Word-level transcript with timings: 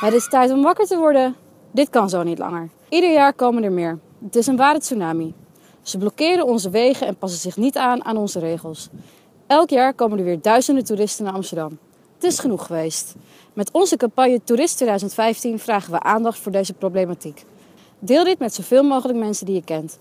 Het 0.00 0.14
is 0.14 0.28
tijd 0.28 0.50
om 0.50 0.62
wakker 0.62 0.86
te 0.86 0.96
worden. 0.96 1.36
Dit 1.70 1.90
kan 1.90 2.08
zo 2.08 2.22
niet 2.22 2.38
langer. 2.38 2.68
Ieder 2.88 3.12
jaar 3.12 3.32
komen 3.32 3.62
er 3.62 3.72
meer. 3.72 3.98
Het 4.24 4.36
is 4.36 4.46
een 4.46 4.56
ware 4.56 4.78
tsunami. 4.78 5.34
Ze 5.82 5.98
blokkeren 5.98 6.46
onze 6.46 6.70
wegen 6.70 7.06
en 7.06 7.16
passen 7.16 7.40
zich 7.40 7.56
niet 7.56 7.76
aan 7.76 8.04
aan 8.04 8.16
onze 8.16 8.38
regels. 8.38 8.88
Elk 9.46 9.70
jaar 9.70 9.94
komen 9.94 10.18
er 10.18 10.24
weer 10.24 10.40
duizenden 10.40 10.84
toeristen 10.84 11.24
naar 11.24 11.34
Amsterdam. 11.34 11.78
Het 12.14 12.24
is 12.24 12.38
genoeg 12.38 12.66
geweest. 12.66 13.14
Met 13.52 13.70
onze 13.72 13.96
campagne 13.96 14.40
Toerist 14.44 14.76
2015 14.76 15.58
vragen 15.58 15.92
we 15.92 16.00
aandacht 16.00 16.38
voor 16.38 16.52
deze 16.52 16.72
problematiek. 16.72 17.44
Deel 17.98 18.24
dit 18.24 18.38
met 18.38 18.54
zoveel 18.54 18.82
mogelijk 18.82 19.18
mensen 19.18 19.46
die 19.46 19.54
je 19.54 19.64
kent. 19.64 19.98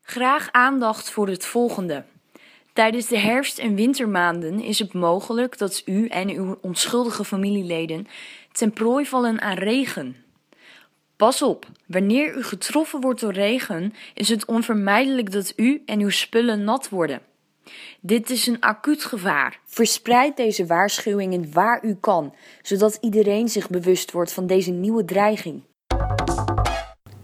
Graag 0.00 0.48
aandacht 0.50 1.10
voor 1.10 1.28
het 1.28 1.44
volgende. 1.44 2.04
Tijdens 2.72 3.06
de 3.06 3.18
herfst- 3.18 3.58
en 3.58 3.74
wintermaanden 3.74 4.60
is 4.60 4.78
het 4.78 4.92
mogelijk 4.92 5.58
dat 5.58 5.82
u 5.84 6.06
en 6.06 6.28
uw 6.28 6.58
onschuldige 6.60 7.24
familieleden 7.24 8.06
ten 8.52 8.72
prooi 8.72 9.06
vallen 9.06 9.40
aan 9.40 9.56
regen. 9.56 10.16
Pas 11.16 11.42
op, 11.42 11.66
wanneer 11.86 12.36
u 12.36 12.42
getroffen 12.42 13.00
wordt 13.00 13.20
door 13.20 13.32
regen, 13.32 13.94
is 14.14 14.28
het 14.28 14.44
onvermijdelijk 14.44 15.32
dat 15.32 15.52
u 15.56 15.82
en 15.86 16.00
uw 16.00 16.10
spullen 16.10 16.64
nat 16.64 16.88
worden. 16.88 17.22
Dit 18.00 18.30
is 18.30 18.46
een 18.46 18.60
acuut 18.60 19.04
gevaar. 19.04 19.60
Verspreid 19.64 20.36
deze 20.36 20.66
waarschuwingen 20.66 21.52
waar 21.52 21.84
u 21.84 21.96
kan, 22.00 22.34
zodat 22.62 22.98
iedereen 23.00 23.48
zich 23.48 23.68
bewust 23.68 24.12
wordt 24.12 24.32
van 24.32 24.46
deze 24.46 24.70
nieuwe 24.70 25.04
dreiging. 25.04 25.62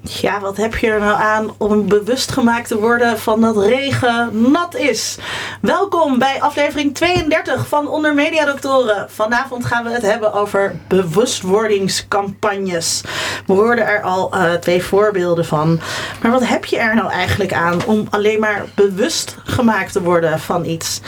Ja, 0.08 0.40
wat 0.40 0.56
heb 0.56 0.76
je 0.76 0.90
er 0.90 1.00
nou 1.00 1.20
aan 1.20 1.54
om 1.58 1.88
bewust 1.88 2.32
gemaakt 2.32 2.68
te 2.68 2.78
worden 2.78 3.18
van 3.18 3.40
dat 3.40 3.56
regen 3.56 4.50
nat 4.50 4.74
is? 4.74 5.18
Welkom 5.60 6.18
bij 6.18 6.40
aflevering 6.40 6.94
32 6.94 7.68
van 7.68 7.88
Onder 7.88 8.14
Media 8.14 8.44
Doctoren. 8.44 9.10
Vanavond 9.10 9.64
gaan 9.64 9.84
we 9.84 9.90
het 9.90 10.02
hebben 10.02 10.32
over 10.32 10.76
bewustwordingscampagnes. 10.88 13.02
We 13.46 13.52
hoorden 13.52 13.86
er 13.86 14.02
al 14.02 14.34
uh, 14.34 14.52
twee 14.52 14.82
voorbeelden 14.82 15.44
van. 15.44 15.80
Maar 16.22 16.30
wat 16.30 16.46
heb 16.46 16.64
je 16.64 16.78
er 16.78 16.94
nou 16.94 17.10
eigenlijk 17.10 17.52
aan 17.52 17.84
om 17.84 18.06
alleen 18.10 18.40
maar 18.40 18.64
bewust 18.74 19.36
gemaakt 19.44 19.92
te 19.92 20.02
worden 20.02 20.40
van 20.40 20.64
iets? 20.64 21.00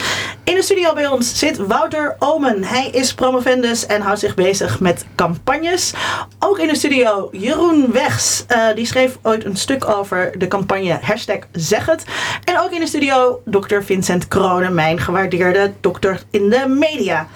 In 0.48 0.54
de 0.54 0.62
studio 0.62 0.94
bij 0.94 1.06
ons 1.06 1.38
zit 1.38 1.56
Wouter 1.56 2.16
Omen. 2.18 2.64
Hij 2.64 2.88
is 2.90 3.14
promovendus 3.14 3.86
en 3.86 4.00
houdt 4.00 4.20
zich 4.20 4.34
bezig 4.34 4.80
met 4.80 5.06
campagnes. 5.14 5.94
Ook 6.38 6.58
in 6.58 6.68
de 6.68 6.76
studio 6.76 7.28
Jeroen 7.32 7.92
Wegs. 7.92 8.44
Uh, 8.48 8.74
die 8.74 8.86
schreef 8.86 9.18
ooit 9.22 9.44
een 9.44 9.56
stuk 9.56 9.88
over 9.88 10.38
de 10.38 10.48
campagne 10.48 10.98
hashtag 11.02 11.38
Zeg 11.52 11.86
het. 11.86 12.04
En 12.44 12.60
ook 12.60 12.70
in 12.70 12.80
de 12.80 12.86
studio 12.86 13.42
dokter 13.44 13.84
Vincent 13.84 14.28
Kronen, 14.28 14.74
mijn 14.74 14.98
gewaardeerde 14.98 15.72
dokter 15.80 16.22
in 16.30 16.50
de 16.50 16.68
media. 16.68 17.28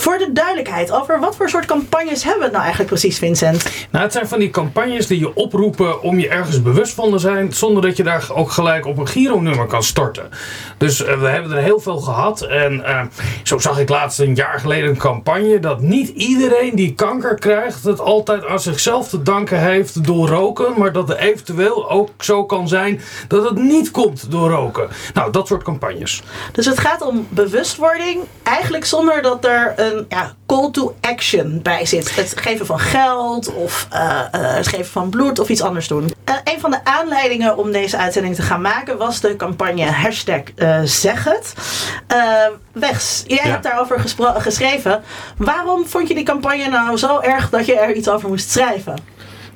Voor 0.00 0.18
de 0.18 0.32
duidelijkheid, 0.32 0.92
over 0.92 1.20
wat 1.20 1.36
voor 1.36 1.48
soort 1.48 1.64
campagnes 1.64 2.22
hebben 2.22 2.38
we 2.38 2.44
het 2.44 2.52
nou 2.52 2.64
eigenlijk 2.64 2.92
precies, 2.92 3.18
Vincent? 3.18 3.70
Nou, 3.90 4.04
het 4.04 4.12
zijn 4.12 4.28
van 4.28 4.38
die 4.38 4.50
campagnes 4.50 5.06
die 5.06 5.18
je 5.18 5.34
oproepen 5.34 6.02
om 6.02 6.18
je 6.18 6.28
ergens 6.28 6.62
bewust 6.62 6.94
van 6.94 7.10
te 7.10 7.18
zijn, 7.18 7.52
zonder 7.52 7.82
dat 7.82 7.96
je 7.96 8.02
daar 8.02 8.28
ook 8.34 8.50
gelijk 8.50 8.86
op 8.86 8.98
een 8.98 9.08
Giro-nummer 9.08 9.66
kan 9.66 9.82
storten. 9.82 10.28
Dus 10.78 11.00
uh, 11.00 11.20
we 11.20 11.26
hebben 11.26 11.52
er 11.52 11.62
heel 11.62 11.80
veel 11.80 11.98
gehad. 11.98 12.40
En 12.40 12.74
uh, 12.74 13.02
zo 13.42 13.58
zag 13.58 13.78
ik 13.78 13.88
laatst 13.88 14.18
een 14.18 14.34
jaar 14.34 14.60
geleden 14.60 14.90
een 14.90 14.96
campagne 14.96 15.58
dat 15.58 15.80
niet 15.80 16.08
iedereen 16.08 16.74
die 16.74 16.94
kanker 16.94 17.34
krijgt, 17.34 17.84
het 17.84 18.00
altijd 18.00 18.46
aan 18.46 18.60
zichzelf 18.60 19.08
te 19.08 19.22
danken 19.22 19.60
heeft 19.60 20.04
door 20.04 20.28
roken, 20.28 20.72
maar 20.76 20.92
dat 20.92 21.08
het 21.08 21.18
eventueel 21.18 21.90
ook 21.90 22.10
zo 22.18 22.44
kan 22.44 22.68
zijn 22.68 23.00
dat 23.28 23.44
het 23.44 23.58
niet 23.58 23.90
komt 23.90 24.30
door 24.30 24.50
roken. 24.50 24.88
Nou, 25.14 25.32
dat 25.32 25.46
soort 25.46 25.62
campagnes. 25.62 26.22
Dus 26.52 26.66
het 26.66 26.78
gaat 26.78 27.02
om 27.02 27.26
bewustwording, 27.28 28.20
eigenlijk 28.42 28.84
zonder 28.84 29.22
dat 29.22 29.44
er 29.44 29.74
een 29.90 30.06
ja, 30.08 30.34
call 30.46 30.70
to 30.70 30.96
action 31.00 31.62
bij 31.62 31.86
zit. 31.86 32.16
Het 32.16 32.32
geven 32.36 32.66
van 32.66 32.78
geld 32.78 33.54
of 33.54 33.88
uh, 33.92 33.98
uh, 33.98 34.20
het 34.30 34.68
geven 34.68 34.86
van 34.86 35.10
bloed 35.10 35.38
of 35.38 35.48
iets 35.48 35.62
anders 35.62 35.88
doen. 35.88 36.02
Uh, 36.04 36.34
een 36.44 36.60
van 36.60 36.70
de 36.70 36.84
aanleidingen 36.84 37.56
om 37.56 37.72
deze 37.72 37.96
uitzending 37.96 38.34
te 38.34 38.42
gaan 38.42 38.60
maken 38.60 38.98
was 38.98 39.20
de 39.20 39.36
campagne 39.36 39.84
hashtag 39.84 40.42
Zeg 40.84 41.24
het. 41.24 41.54
Wegs, 42.72 43.24
jij 43.26 43.40
ja. 43.44 43.50
hebt 43.50 43.62
daarover 43.62 44.00
geschreven. 44.40 45.02
Waarom 45.36 45.86
vond 45.86 46.08
je 46.08 46.14
die 46.14 46.24
campagne 46.24 46.68
nou 46.68 46.96
zo 46.96 47.20
erg 47.20 47.50
dat 47.50 47.66
je 47.66 47.78
er 47.78 47.94
iets 47.94 48.08
over 48.08 48.28
moest 48.28 48.50
schrijven? 48.50 48.94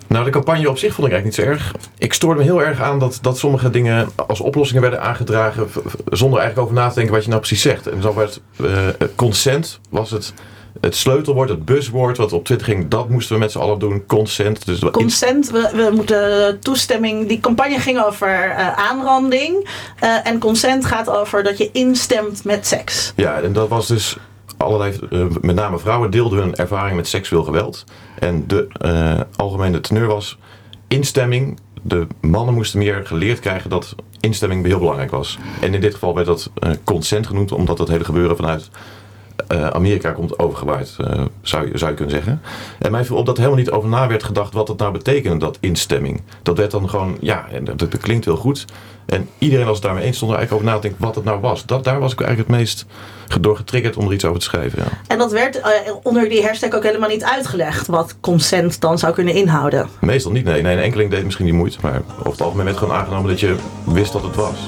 Nou, 0.07 0.25
de 0.25 0.31
campagne 0.31 0.69
op 0.69 0.79
zich 0.79 0.95
vond 0.95 1.07
ik 1.07 1.13
eigenlijk 1.13 1.25
niet 1.25 1.47
zo 1.47 1.53
erg. 1.53 1.75
Ik 1.99 2.13
stoorde 2.13 2.39
me 2.39 2.45
heel 2.45 2.63
erg 2.63 2.81
aan 2.81 2.99
dat, 2.99 3.19
dat 3.23 3.39
sommige 3.39 3.71
dingen 3.71 4.09
als 4.27 4.41
oplossingen 4.41 4.83
werden 4.83 5.03
aangedragen 5.03 5.69
zonder 6.11 6.39
eigenlijk 6.39 6.59
over 6.59 6.83
na 6.83 6.89
te 6.89 6.95
denken 6.95 7.15
wat 7.15 7.23
je 7.23 7.29
nou 7.29 7.41
precies 7.41 7.63
zegt. 7.63 7.87
En 7.87 8.03
zo 8.03 8.15
werd 8.15 8.41
uh, 8.61 8.69
consent 9.15 9.81
was 9.91 10.11
het, 10.11 10.33
het 10.81 10.97
sleutelwoord, 10.97 11.49
het 11.49 11.65
buswoord 11.65 12.17
wat 12.17 12.33
op 12.33 12.45
Twitter 12.45 12.67
ging. 12.67 12.89
Dat 12.89 13.09
moesten 13.09 13.35
we 13.35 13.41
met 13.41 13.53
z'n 13.53 13.59
allen 13.59 13.79
doen. 13.79 14.07
Consent. 14.07 14.67
Dus 14.67 14.79
consent, 14.79 15.51
we, 15.51 15.71
we 15.75 15.91
moeten 15.95 16.59
toestemming. 16.61 17.29
Die 17.29 17.41
campagne 17.41 17.79
ging 17.79 18.03
over 18.03 18.47
uh, 18.49 18.73
aanranding. 18.73 19.69
Uh, 20.03 20.27
en 20.27 20.39
consent 20.39 20.85
gaat 20.85 21.11
over 21.11 21.43
dat 21.43 21.59
je 21.59 21.71
instemt 21.73 22.45
met 22.45 22.67
seks. 22.67 23.13
Ja, 23.17 23.41
en 23.41 23.53
dat 23.53 23.69
was 23.69 23.87
dus 23.87 24.17
allerlei, 24.65 24.99
uh, 25.11 25.27
met 25.41 25.55
name 25.55 25.79
vrouwen 25.79 26.11
deelden 26.11 26.39
hun 26.39 26.55
ervaring 26.55 26.97
met 26.97 27.09
seksueel 27.09 27.45
geweld. 27.45 27.85
En 28.19 28.47
de 28.47 28.69
uh, 28.85 29.21
algemene 29.37 29.81
teneur 29.81 30.07
was 30.07 30.39
instemming. 30.89 31.59
De 31.83 32.07
mannen 32.21 32.55
moesten 32.55 32.79
meer 32.79 33.07
geleerd 33.07 33.41
krijgen 33.41 33.71
dat 33.71 33.95
instemming 34.21 34.67
heel 34.67 34.79
belangrijk 34.79 35.11
was. 35.11 35.39
En 35.61 35.75
in 35.75 35.81
dit 35.81 35.93
geval 35.93 36.15
werd 36.15 36.27
dat 36.27 36.51
uh, 36.59 36.71
consent 36.85 37.27
genoemd, 37.27 37.53
omdat 37.53 37.77
dat 37.77 37.89
hele 37.89 38.05
gebeuren 38.05 38.37
vanuit 38.37 38.71
uh, 39.53 39.67
Amerika 39.67 40.11
komt 40.11 40.39
overgewaaid, 40.39 40.97
uh, 41.01 41.25
zou, 41.43 41.71
je, 41.71 41.79
zou 41.79 41.91
je 41.91 41.97
kunnen 41.97 42.15
zeggen. 42.15 42.41
En 42.79 42.91
mij 42.91 43.05
viel 43.05 43.17
op 43.17 43.27
dat 43.27 43.37
helemaal 43.37 43.59
niet 43.59 43.71
over 43.71 43.89
na 43.89 44.09
werd 44.09 44.23
gedacht 44.23 44.53
wat 44.53 44.67
dat 44.67 44.79
nou 44.79 44.93
betekende, 44.93 45.37
dat 45.37 45.59
instemming. 45.61 46.23
Dat 46.43 46.57
werd 46.57 46.71
dan 46.71 46.89
gewoon, 46.89 47.17
ja, 47.21 47.47
en 47.53 47.65
dat, 47.65 47.79
dat 47.79 47.99
klinkt 47.99 48.25
heel 48.25 48.37
goed. 48.37 48.65
En 49.07 49.29
iedereen 49.39 49.67
was 49.67 49.75
het 49.75 49.85
daarmee 49.85 50.05
eens, 50.05 50.17
stond 50.17 50.31
er 50.31 50.37
eigenlijk 50.39 50.67
over 50.67 50.75
na 50.75 50.81
te 50.81 50.89
denken 50.89 51.07
wat 51.07 51.15
het 51.15 51.25
nou 51.25 51.41
was. 51.41 51.67
Dat, 51.67 51.85
daar 51.85 52.01
was 52.01 52.13
ik 52.13 52.21
eigenlijk 52.21 52.49
het 52.49 52.59
meest 52.59 52.87
door 53.41 53.57
getriggerd 53.57 53.97
om 53.97 54.07
er 54.07 54.13
iets 54.13 54.25
over 54.25 54.39
te 54.39 54.45
schrijven. 54.45 54.83
Ja. 54.83 54.89
En 55.07 55.19
dat 55.19 55.33
werd 55.33 55.57
uh, 55.57 55.65
onder 56.03 56.29
die 56.29 56.47
hashtag 56.47 56.73
ook 56.73 56.83
helemaal 56.83 57.09
niet 57.09 57.25
uitgelegd 57.25 57.87
wat 57.87 58.17
consent 58.21 58.81
dan 58.81 58.99
zou 58.99 59.13
kunnen 59.13 59.35
inhouden? 59.35 59.89
Meestal 60.01 60.33
niet, 60.33 60.45
nee. 60.45 60.63
nee 60.63 60.77
een 60.77 60.83
enkeling 60.83 61.11
deed 61.11 61.25
misschien 61.25 61.45
die 61.45 61.55
moeite, 61.55 61.79
maar 61.83 62.03
over 62.19 62.31
het 62.31 62.41
algemeen 62.41 62.65
werd 62.65 62.77
gewoon 62.77 62.97
aangenomen 62.97 63.31
dat 63.31 63.41
je 63.41 63.57
wist 63.85 64.13
wat 64.13 64.23
het 64.23 64.37
was. 64.37 64.59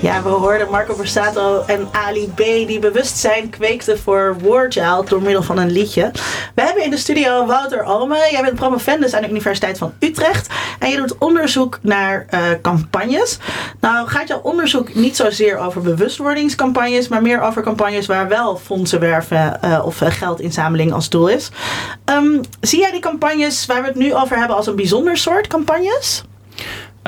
Ja, 0.00 0.22
we 0.22 0.28
hoorden 0.28 0.70
Marco 0.70 0.94
Borsato 0.94 1.62
en 1.66 1.88
Ali 1.92 2.32
B. 2.34 2.36
die 2.36 2.78
bewustzijn 2.78 3.50
kweekten 3.50 3.98
voor 3.98 4.36
Warchild 4.42 5.08
door 5.08 5.22
middel 5.22 5.42
van 5.42 5.58
een 5.58 5.70
liedje. 5.70 6.10
We 6.54 6.62
hebben 6.62 6.84
in 6.84 6.90
de 6.90 6.96
studio 6.96 7.46
Wouter 7.46 7.82
Alme. 7.82 8.28
Jij 8.30 8.42
bent 8.42 8.54
promovendus 8.54 9.14
aan 9.14 9.22
de 9.22 9.28
Universiteit 9.28 9.78
van 9.78 9.92
Utrecht. 9.98 10.48
En 10.78 10.90
je 10.90 10.96
doet 10.96 11.18
onderzoek 11.18 11.78
naar 11.82 12.26
uh, 12.30 12.40
campagnes. 12.62 13.38
Nou 13.80 14.08
gaat 14.08 14.28
jouw 14.28 14.40
onderzoek 14.42 14.94
niet 14.94 15.16
zozeer 15.16 15.58
over 15.58 15.82
bewustwordingscampagnes, 15.82 17.08
maar 17.08 17.22
meer 17.22 17.40
over 17.40 17.62
campagnes 17.62 18.06
waar 18.06 18.28
wel 18.28 18.56
fondsen 18.56 19.00
werven 19.00 19.60
uh, 19.64 19.82
of 19.84 20.00
uh, 20.00 20.10
geldinzameling 20.10 20.92
als 20.92 21.08
doel 21.08 21.28
is. 21.28 21.50
Um, 22.04 22.40
zie 22.60 22.80
jij 22.80 22.90
die 22.90 23.00
campagnes 23.00 23.66
waar 23.66 23.80
we 23.80 23.88
het 23.88 23.96
nu 23.96 24.14
over 24.14 24.36
hebben 24.36 24.56
als 24.56 24.66
een 24.66 24.76
bijzonder 24.76 25.16
soort 25.16 25.46
campagnes? 25.46 26.24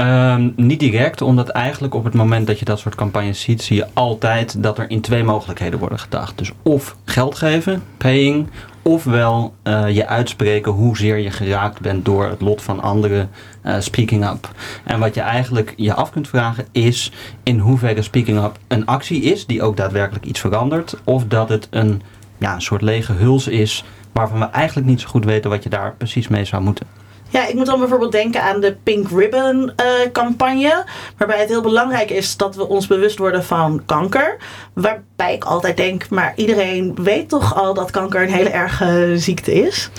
Um, 0.00 0.52
niet 0.56 0.80
direct, 0.80 1.22
omdat 1.22 1.48
eigenlijk 1.48 1.94
op 1.94 2.04
het 2.04 2.14
moment 2.14 2.46
dat 2.46 2.58
je 2.58 2.64
dat 2.64 2.78
soort 2.78 2.94
campagnes 2.94 3.40
ziet, 3.40 3.62
zie 3.62 3.76
je 3.76 3.86
altijd 3.92 4.62
dat 4.62 4.78
er 4.78 4.90
in 4.90 5.00
twee 5.00 5.24
mogelijkheden 5.24 5.78
worden 5.78 5.98
gedacht. 5.98 6.38
Dus 6.38 6.52
of 6.62 6.96
geld 7.04 7.34
geven, 7.34 7.82
paying, 7.96 8.46
ofwel 8.82 9.54
uh, 9.64 9.94
je 9.94 10.06
uitspreken 10.06 10.72
hoezeer 10.72 11.16
je 11.16 11.30
geraakt 11.30 11.80
bent 11.80 12.04
door 12.04 12.28
het 12.28 12.40
lot 12.40 12.62
van 12.62 12.82
anderen, 12.82 13.30
uh, 13.64 13.74
speaking 13.78 14.28
up. 14.28 14.50
En 14.84 15.00
wat 15.00 15.14
je 15.14 15.20
eigenlijk 15.20 15.74
je 15.76 15.94
af 15.94 16.10
kunt 16.10 16.28
vragen 16.28 16.66
is 16.72 17.12
in 17.42 17.58
hoeverre 17.58 18.02
speaking 18.02 18.44
up 18.44 18.58
een 18.68 18.86
actie 18.86 19.22
is 19.22 19.46
die 19.46 19.62
ook 19.62 19.76
daadwerkelijk 19.76 20.24
iets 20.24 20.40
verandert, 20.40 20.96
of 21.04 21.24
dat 21.24 21.48
het 21.48 21.68
een, 21.70 22.02
ja, 22.38 22.54
een 22.54 22.62
soort 22.62 22.82
lege 22.82 23.12
huls 23.12 23.48
is 23.48 23.84
waarvan 24.12 24.38
we 24.38 24.44
eigenlijk 24.44 24.86
niet 24.86 25.00
zo 25.00 25.08
goed 25.08 25.24
weten 25.24 25.50
wat 25.50 25.62
je 25.62 25.68
daar 25.68 25.94
precies 25.96 26.28
mee 26.28 26.44
zou 26.44 26.62
moeten. 26.62 26.99
Ja, 27.30 27.46
ik 27.46 27.54
moet 27.54 27.66
dan 27.66 27.78
bijvoorbeeld 27.78 28.12
denken 28.12 28.42
aan 28.42 28.60
de 28.60 28.76
Pink 28.82 29.08
Ribbon 29.10 29.62
uh, 29.62 30.10
campagne. 30.12 30.84
Waarbij 31.16 31.38
het 31.38 31.48
heel 31.48 31.62
belangrijk 31.62 32.10
is 32.10 32.36
dat 32.36 32.56
we 32.56 32.68
ons 32.68 32.86
bewust 32.86 33.18
worden 33.18 33.44
van 33.44 33.82
kanker. 33.86 34.36
Waarbij 34.72 35.34
ik 35.34 35.44
altijd 35.44 35.76
denk, 35.76 36.08
maar 36.08 36.32
iedereen 36.36 36.94
weet 37.02 37.28
toch 37.28 37.54
al 37.56 37.74
dat 37.74 37.90
kanker 37.90 38.22
een 38.22 38.32
hele 38.32 38.48
erge 38.48 39.12
ziekte 39.16 39.52
is? 39.52 39.90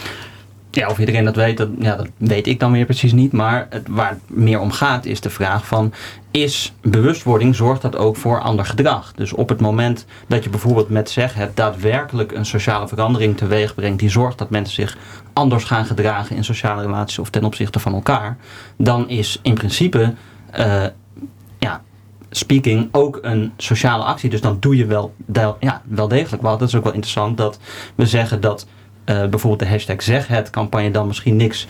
Ja, 0.71 0.89
of 0.89 0.99
iedereen 0.99 1.25
dat 1.25 1.35
weet, 1.35 1.57
dat, 1.57 1.69
ja, 1.79 1.95
dat 1.95 2.07
weet 2.17 2.47
ik 2.47 2.59
dan 2.59 2.71
weer 2.71 2.85
precies 2.85 3.13
niet. 3.13 3.31
Maar 3.31 3.67
het, 3.69 3.87
waar 3.89 4.09
het 4.09 4.19
meer 4.27 4.59
om 4.59 4.71
gaat 4.71 5.05
is 5.05 5.21
de 5.21 5.29
vraag 5.29 5.67
van... 5.67 5.93
is 6.31 6.73
bewustwording, 6.81 7.55
zorgt 7.55 7.81
dat 7.81 7.95
ook 7.95 8.15
voor 8.15 8.41
ander 8.41 8.65
gedrag? 8.65 9.11
Dus 9.13 9.33
op 9.33 9.49
het 9.49 9.61
moment 9.61 10.05
dat 10.27 10.43
je 10.43 10.49
bijvoorbeeld 10.49 10.89
met 10.89 11.09
zeg 11.09 11.33
het 11.33 11.55
daadwerkelijk 11.55 12.31
een 12.31 12.45
sociale 12.45 12.87
verandering 12.87 13.37
teweeg 13.37 13.75
brengt... 13.75 13.99
die 13.99 14.09
zorgt 14.09 14.37
dat 14.37 14.49
mensen 14.49 14.73
zich 14.73 14.97
anders 15.33 15.63
gaan 15.63 15.85
gedragen 15.85 16.35
in 16.35 16.43
sociale 16.43 16.81
relaties 16.81 17.19
of 17.19 17.29
ten 17.29 17.43
opzichte 17.43 17.79
van 17.79 17.93
elkaar... 17.93 18.37
dan 18.77 19.09
is 19.09 19.39
in 19.41 19.53
principe 19.53 20.13
uh, 20.59 20.85
ja, 21.59 21.81
speaking 22.29 22.89
ook 22.91 23.19
een 23.21 23.51
sociale 23.57 24.03
actie. 24.03 24.29
Dus 24.29 24.41
dan 24.41 24.57
doe 24.59 24.77
je 24.77 24.85
wel, 24.85 25.13
ja, 25.59 25.81
wel 25.85 26.07
degelijk 26.07 26.41
wat. 26.43 26.59
Dat 26.59 26.67
is 26.67 26.75
ook 26.75 26.83
wel 26.83 26.93
interessant 26.93 27.37
dat 27.37 27.59
we 27.95 28.05
zeggen 28.05 28.41
dat 28.41 28.67
bijvoorbeeld 29.29 29.59
de 29.59 29.67
hashtag 29.67 30.01
zeg 30.01 30.27
het 30.27 30.49
campagne 30.49 30.91
dan 30.91 31.07
misschien 31.07 31.35
niks 31.35 31.67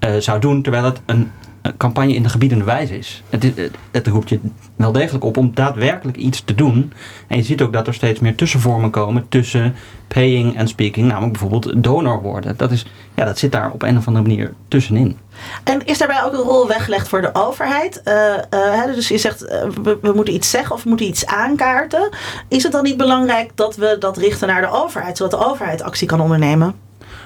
uh, 0.00 0.16
zou 0.16 0.40
doen, 0.40 0.62
terwijl 0.62 0.84
het 0.84 1.00
een, 1.06 1.30
campagne 1.76 2.14
in 2.14 2.22
de 2.22 2.28
gebiedende 2.28 2.64
wijze 2.64 2.98
is. 2.98 3.22
Het, 3.30 3.42
het, 3.42 3.70
het, 3.90 4.06
roept 4.06 4.28
je 4.28 4.40
wel 4.76 4.92
degelijk 4.92 5.24
op 5.24 5.36
om 5.36 5.50
daadwerkelijk 5.54 6.16
iets 6.16 6.40
te 6.44 6.54
doen. 6.54 6.92
En 7.26 7.36
je 7.36 7.42
ziet 7.42 7.62
ook 7.62 7.72
dat 7.72 7.86
er 7.86 7.94
steeds 7.94 8.20
meer 8.20 8.34
tussenvormen 8.34 8.90
komen 8.90 9.28
tussen 9.28 9.74
paying 10.08 10.56
en 10.56 10.68
speaking, 10.68 11.06
namelijk 11.06 11.32
bijvoorbeeld 11.32 11.82
donor 11.82 12.22
worden. 12.22 12.56
Dat, 12.56 12.70
is, 12.70 12.86
ja, 13.14 13.24
dat 13.24 13.38
zit 13.38 13.52
daar 13.52 13.70
op 13.70 13.82
een 13.82 13.96
of 13.96 14.06
andere 14.06 14.26
manier 14.26 14.52
tussenin. 14.68 15.16
En 15.64 15.84
is 15.84 15.98
daarbij 15.98 16.22
ook 16.24 16.32
een 16.32 16.38
rol 16.38 16.66
weggelegd 16.66 17.08
voor 17.08 17.20
de 17.20 17.34
overheid? 17.34 18.00
Uh, 18.04 18.34
uh, 18.50 18.84
dus 18.84 19.08
je 19.08 19.18
zegt, 19.18 19.42
uh, 19.42 19.48
we, 19.82 19.98
we, 20.02 20.12
moeten 20.12 20.34
iets 20.34 20.50
zeggen 20.50 20.74
of 20.74 20.82
we 20.82 20.88
moeten 20.88 21.06
iets 21.06 21.26
aankaarten. 21.26 22.08
Is 22.48 22.62
het 22.62 22.72
dan 22.72 22.82
niet 22.82 22.96
belangrijk 22.96 23.50
dat 23.54 23.76
we 23.76 23.96
dat 23.98 24.16
richten 24.16 24.48
naar 24.48 24.60
de 24.60 24.70
overheid, 24.70 25.16
zodat 25.16 25.40
de 25.40 25.46
overheid 25.46 25.82
actie 25.82 26.06
kan 26.06 26.20
ondernemen? 26.20 26.74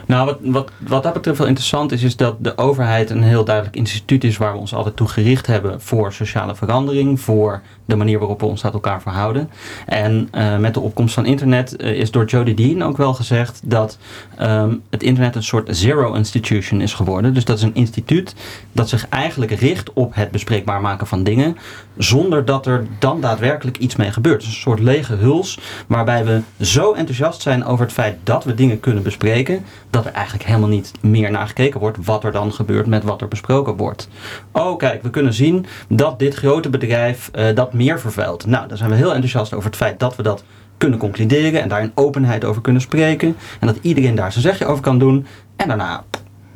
Nou, 0.08 0.26
wat, 0.26 0.38
wat, 0.42 0.70
wat 0.78 1.02
dat 1.02 1.12
betreft 1.12 1.38
wel 1.38 1.46
interessant 1.46 1.92
is, 1.92 2.02
is 2.02 2.16
dat 2.16 2.36
de 2.38 2.58
overheid 2.58 3.10
een 3.10 3.22
heel 3.22 3.44
duidelijk 3.44 3.76
instituut 3.76 4.24
is 4.24 4.36
waar 4.36 4.52
we 4.52 4.58
ons 4.58 4.74
altijd 4.74 4.96
toe 4.96 5.08
gericht 5.08 5.46
hebben 5.46 5.80
voor 5.80 6.12
sociale 6.12 6.54
verandering, 6.54 7.20
voor 7.20 7.62
de 7.84 7.96
manier 7.96 8.18
waarop 8.18 8.40
we 8.40 8.46
ons 8.46 8.60
tot 8.60 8.72
elkaar 8.72 9.02
verhouden. 9.02 9.50
En 9.86 10.28
uh, 10.32 10.56
met 10.56 10.74
de 10.74 10.80
opkomst 10.80 11.14
van 11.14 11.26
internet 11.26 11.82
uh, 11.82 11.92
is 11.92 12.10
door 12.10 12.24
Jody 12.24 12.54
Dean 12.54 12.82
ook 12.82 12.96
wel 12.96 13.14
gezegd 13.14 13.60
dat 13.64 13.98
um, 14.40 14.82
het 14.90 15.02
internet 15.02 15.34
een 15.34 15.42
soort 15.42 15.76
zero 15.76 16.12
institution 16.12 16.80
is 16.80 16.94
geworden. 16.94 17.34
Dus 17.34 17.44
dat 17.44 17.56
is 17.56 17.62
een 17.62 17.74
instituut 17.74 18.34
dat 18.72 18.88
zich 18.88 19.08
eigenlijk 19.08 19.52
richt 19.52 19.92
op 19.92 20.14
het 20.14 20.30
bespreekbaar 20.30 20.80
maken 20.80 21.06
van 21.06 21.22
dingen, 21.22 21.56
zonder 21.96 22.44
dat 22.44 22.66
er 22.66 22.86
dan 22.98 23.20
daadwerkelijk 23.20 23.76
iets 23.76 23.96
mee 23.96 24.12
gebeurt. 24.12 24.40
Dus 24.40 24.48
een 24.48 24.54
soort 24.54 24.80
lege 24.80 25.14
huls 25.14 25.58
waarbij 25.86 26.24
we 26.24 26.40
zo 26.60 26.92
enthousiast 26.92 27.42
zijn 27.42 27.64
over 27.64 27.84
het 27.84 27.94
feit 27.94 28.18
dat 28.22 28.44
we 28.44 28.54
dingen 28.54 28.80
kunnen 28.80 29.02
bespreken, 29.02 29.64
er 30.06 30.12
eigenlijk 30.12 30.46
helemaal 30.46 30.68
niet 30.68 30.92
meer 31.00 31.30
naar 31.30 31.46
gekeken 31.46 31.80
wordt 31.80 31.98
wat 32.04 32.24
er 32.24 32.32
dan 32.32 32.52
gebeurt 32.52 32.86
met 32.86 33.04
wat 33.04 33.20
er 33.20 33.28
besproken 33.28 33.76
wordt. 33.76 34.08
Oh, 34.52 34.76
kijk, 34.76 35.02
we 35.02 35.10
kunnen 35.10 35.32
zien 35.32 35.66
dat 35.88 36.18
dit 36.18 36.34
grote 36.34 36.70
bedrijf 36.70 37.30
uh, 37.34 37.46
dat 37.54 37.72
meer 37.72 38.00
vervuilt. 38.00 38.46
Nou, 38.46 38.68
dan 38.68 38.76
zijn 38.76 38.90
we 38.90 38.96
heel 38.96 39.12
enthousiast 39.12 39.54
over 39.54 39.66
het 39.66 39.76
feit 39.76 39.98
dat 39.98 40.16
we 40.16 40.22
dat 40.22 40.44
kunnen 40.76 40.98
concluderen 40.98 41.62
en 41.62 41.68
daar 41.68 41.82
in 41.82 41.92
openheid 41.94 42.44
over 42.44 42.62
kunnen 42.62 42.82
spreken. 42.82 43.36
En 43.60 43.66
dat 43.66 43.78
iedereen 43.80 44.14
daar 44.14 44.32
zijn 44.32 44.44
zegje 44.44 44.66
over 44.66 44.82
kan 44.82 44.98
doen. 44.98 45.26
En 45.56 45.68
daarna 45.68 46.04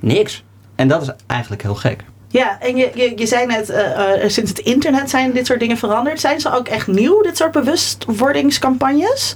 niks. 0.01 0.45
En 0.75 0.89
dat 0.89 1.03
is 1.03 1.11
eigenlijk 1.27 1.63
heel 1.63 1.75
gek. 1.75 2.05
Ja, 2.29 2.61
en 2.61 2.77
je, 2.77 2.91
je, 2.95 3.13
je 3.17 3.27
zei 3.27 3.47
net, 3.47 3.71
uh, 3.71 3.77
uh, 3.79 4.29
sinds 4.29 4.51
het 4.51 4.59
internet 4.59 5.11
zijn 5.11 5.33
dit 5.33 5.47
soort 5.47 5.61
dingen 5.61 5.77
veranderd. 5.77 6.21
Zijn 6.21 6.41
ze 6.41 6.53
ook 6.53 6.69
echt 6.69 6.87
nieuw, 6.87 7.23
dit 7.23 7.37
soort 7.37 7.53
bewustwordingscampagnes? 7.53 9.35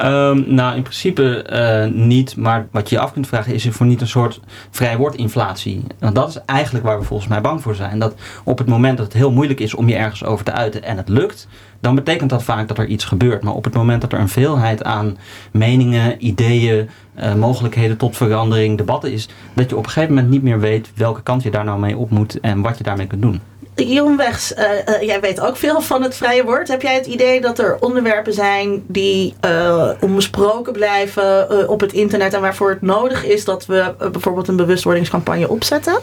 Um, 0.00 0.54
nou, 0.54 0.76
in 0.76 0.82
principe 0.82 1.46
uh, 1.52 1.94
niet. 1.94 2.36
Maar 2.36 2.66
wat 2.70 2.88
je 2.88 2.94
je 2.94 3.00
af 3.00 3.12
kunt 3.12 3.26
vragen, 3.26 3.54
is 3.54 3.66
er 3.66 3.72
voor 3.72 3.86
niet 3.86 4.00
een 4.00 4.08
soort 4.08 4.40
vrijwoordinflatie? 4.70 5.82
Want 5.98 6.14
dat 6.14 6.28
is 6.28 6.38
eigenlijk 6.44 6.84
waar 6.84 6.98
we 6.98 7.04
volgens 7.04 7.28
mij 7.28 7.40
bang 7.40 7.62
voor 7.62 7.74
zijn. 7.74 7.98
Dat 7.98 8.14
op 8.44 8.58
het 8.58 8.68
moment 8.68 8.96
dat 8.96 9.06
het 9.06 9.16
heel 9.16 9.32
moeilijk 9.32 9.60
is 9.60 9.74
om 9.74 9.88
je 9.88 9.94
ergens 9.94 10.24
over 10.24 10.44
te 10.44 10.52
uiten 10.52 10.82
en 10.82 10.96
het 10.96 11.08
lukt, 11.08 11.48
dan 11.80 11.94
betekent 11.94 12.30
dat 12.30 12.42
vaak 12.42 12.68
dat 12.68 12.78
er 12.78 12.86
iets 12.86 13.04
gebeurt. 13.04 13.42
Maar 13.42 13.54
op 13.54 13.64
het 13.64 13.74
moment 13.74 14.00
dat 14.00 14.12
er 14.12 14.20
een 14.20 14.28
veelheid 14.28 14.84
aan 14.84 15.16
meningen, 15.52 16.26
ideeën, 16.26 16.88
uh, 17.18 17.34
mogelijkheden 17.34 17.96
tot 17.96 18.16
verandering, 18.16 18.78
debatten 18.78 19.12
is, 19.12 19.28
dat 19.54 19.70
je 19.70 19.76
op 19.76 19.84
een 19.84 19.90
gegeven 19.90 20.14
moment 20.14 20.32
niet 20.32 20.42
meer 20.42 20.60
weet 20.60 20.90
welke 20.94 21.22
kant 21.22 21.42
je 21.42 21.50
daar 21.50 21.64
nou 21.64 21.80
mee 21.80 21.96
op 21.96 22.10
moet 22.10 22.40
en 22.40 22.60
wat 22.60 22.78
je 22.78 22.84
daarmee 22.84 23.06
kunt 23.06 23.22
doen. 23.22 23.40
Jeroen 23.74 24.16
Wegs, 24.16 24.52
uh, 24.52 24.62
uh, 24.88 25.02
jij 25.02 25.20
weet 25.20 25.40
ook 25.40 25.56
veel 25.56 25.80
van 25.80 26.02
het 26.02 26.16
vrije 26.16 26.44
woord. 26.44 26.68
Heb 26.68 26.82
jij 26.82 26.94
het 26.94 27.06
idee 27.06 27.40
dat 27.40 27.58
er 27.58 27.76
onderwerpen 27.80 28.32
zijn 28.32 28.82
die 28.86 29.34
uh, 29.44 29.90
onbesproken 30.00 30.72
blijven 30.72 31.68
op 31.68 31.80
het 31.80 31.92
internet 31.92 32.34
en 32.34 32.40
waarvoor 32.40 32.70
het 32.70 32.82
nodig 32.82 33.24
is 33.24 33.44
dat 33.44 33.66
we 33.66 33.94
bijvoorbeeld 34.12 34.48
een 34.48 34.56
bewustwordingscampagne 34.56 35.48
opzetten? 35.48 36.00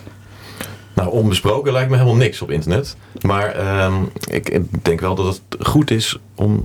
Nou, 0.93 1.11
onbesproken 1.11 1.71
lijkt 1.71 1.89
me 1.89 1.97
helemaal 1.97 2.17
niks 2.17 2.41
op 2.41 2.51
internet. 2.51 2.95
Maar 3.21 3.55
ehm, 3.55 4.03
ik, 4.29 4.61
denk 4.81 4.99
wel 4.99 5.15
dat 5.15 5.25
het 5.25 5.67
goed 5.67 5.91
is 5.91 6.17
om 6.35 6.63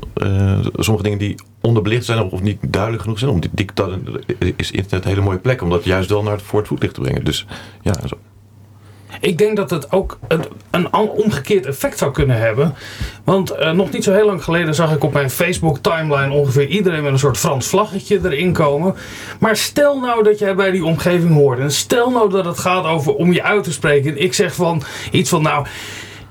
sommige 0.77 1.05
dingen 1.05 1.19
die 1.19 1.35
onderbelicht 1.61 2.05
zijn 2.05 2.23
of 2.23 2.43
niet 2.43 2.59
duidelijk 2.61 3.03
genoeg 3.03 3.19
zijn, 3.19 3.31
om 3.31 3.41
die, 3.41 3.51
die, 3.53 4.55
is 4.57 4.71
internet 4.71 5.05
een 5.05 5.11
hele 5.11 5.25
mooie 5.25 5.39
plek 5.39 5.63
om 5.63 5.71
dat 5.71 5.85
juist 5.85 6.11
wel 6.11 6.23
naar 6.23 6.33
het 6.33 6.43
voor 6.43 6.67
het 6.69 6.95
te 6.95 7.01
brengen. 7.01 7.25
Dus 7.25 7.47
ja, 7.83 7.93
zo. 8.07 8.17
Ik 9.21 9.39
denk 9.39 9.57
dat 9.57 9.71
het 9.71 9.93
ook 9.93 10.19
een, 10.29 10.45
een 10.71 10.93
omgekeerd 10.93 11.67
effect 11.67 11.99
zou 11.99 12.13
kunnen 12.13 12.39
hebben. 12.39 12.75
Want 13.25 13.53
uh, 13.53 13.71
nog 13.71 13.91
niet 13.91 14.05
zo 14.05 14.13
heel 14.13 14.27
lang 14.27 14.45
geleden 14.45 14.75
zag 14.75 14.95
ik 14.95 15.05
op 15.05 15.13
mijn 15.13 15.31
Facebook 15.31 15.79
timeline 15.79 16.33
ongeveer 16.33 16.67
iedereen 16.67 17.03
met 17.03 17.13
een 17.13 17.19
soort 17.19 17.39
Frans 17.39 17.67
vlaggetje 17.67 18.21
erin 18.25 18.53
komen. 18.53 18.95
Maar 19.39 19.57
stel 19.57 20.01
nou 20.01 20.23
dat 20.23 20.39
jij 20.39 20.55
bij 20.55 20.71
die 20.71 20.85
omgeving 20.85 21.35
hoort. 21.35 21.59
En 21.59 21.73
stel 21.73 22.11
nou 22.11 22.31
dat 22.31 22.45
het 22.45 22.59
gaat 22.59 22.85
over 22.85 23.15
om 23.15 23.33
je 23.33 23.43
uit 23.43 23.65
te 23.65 23.73
spreken. 23.73 24.11
En 24.11 24.23
ik 24.23 24.35
zeg 24.35 24.55
van 24.55 24.83
iets 25.11 25.31
van 25.31 25.43
nou. 25.43 25.67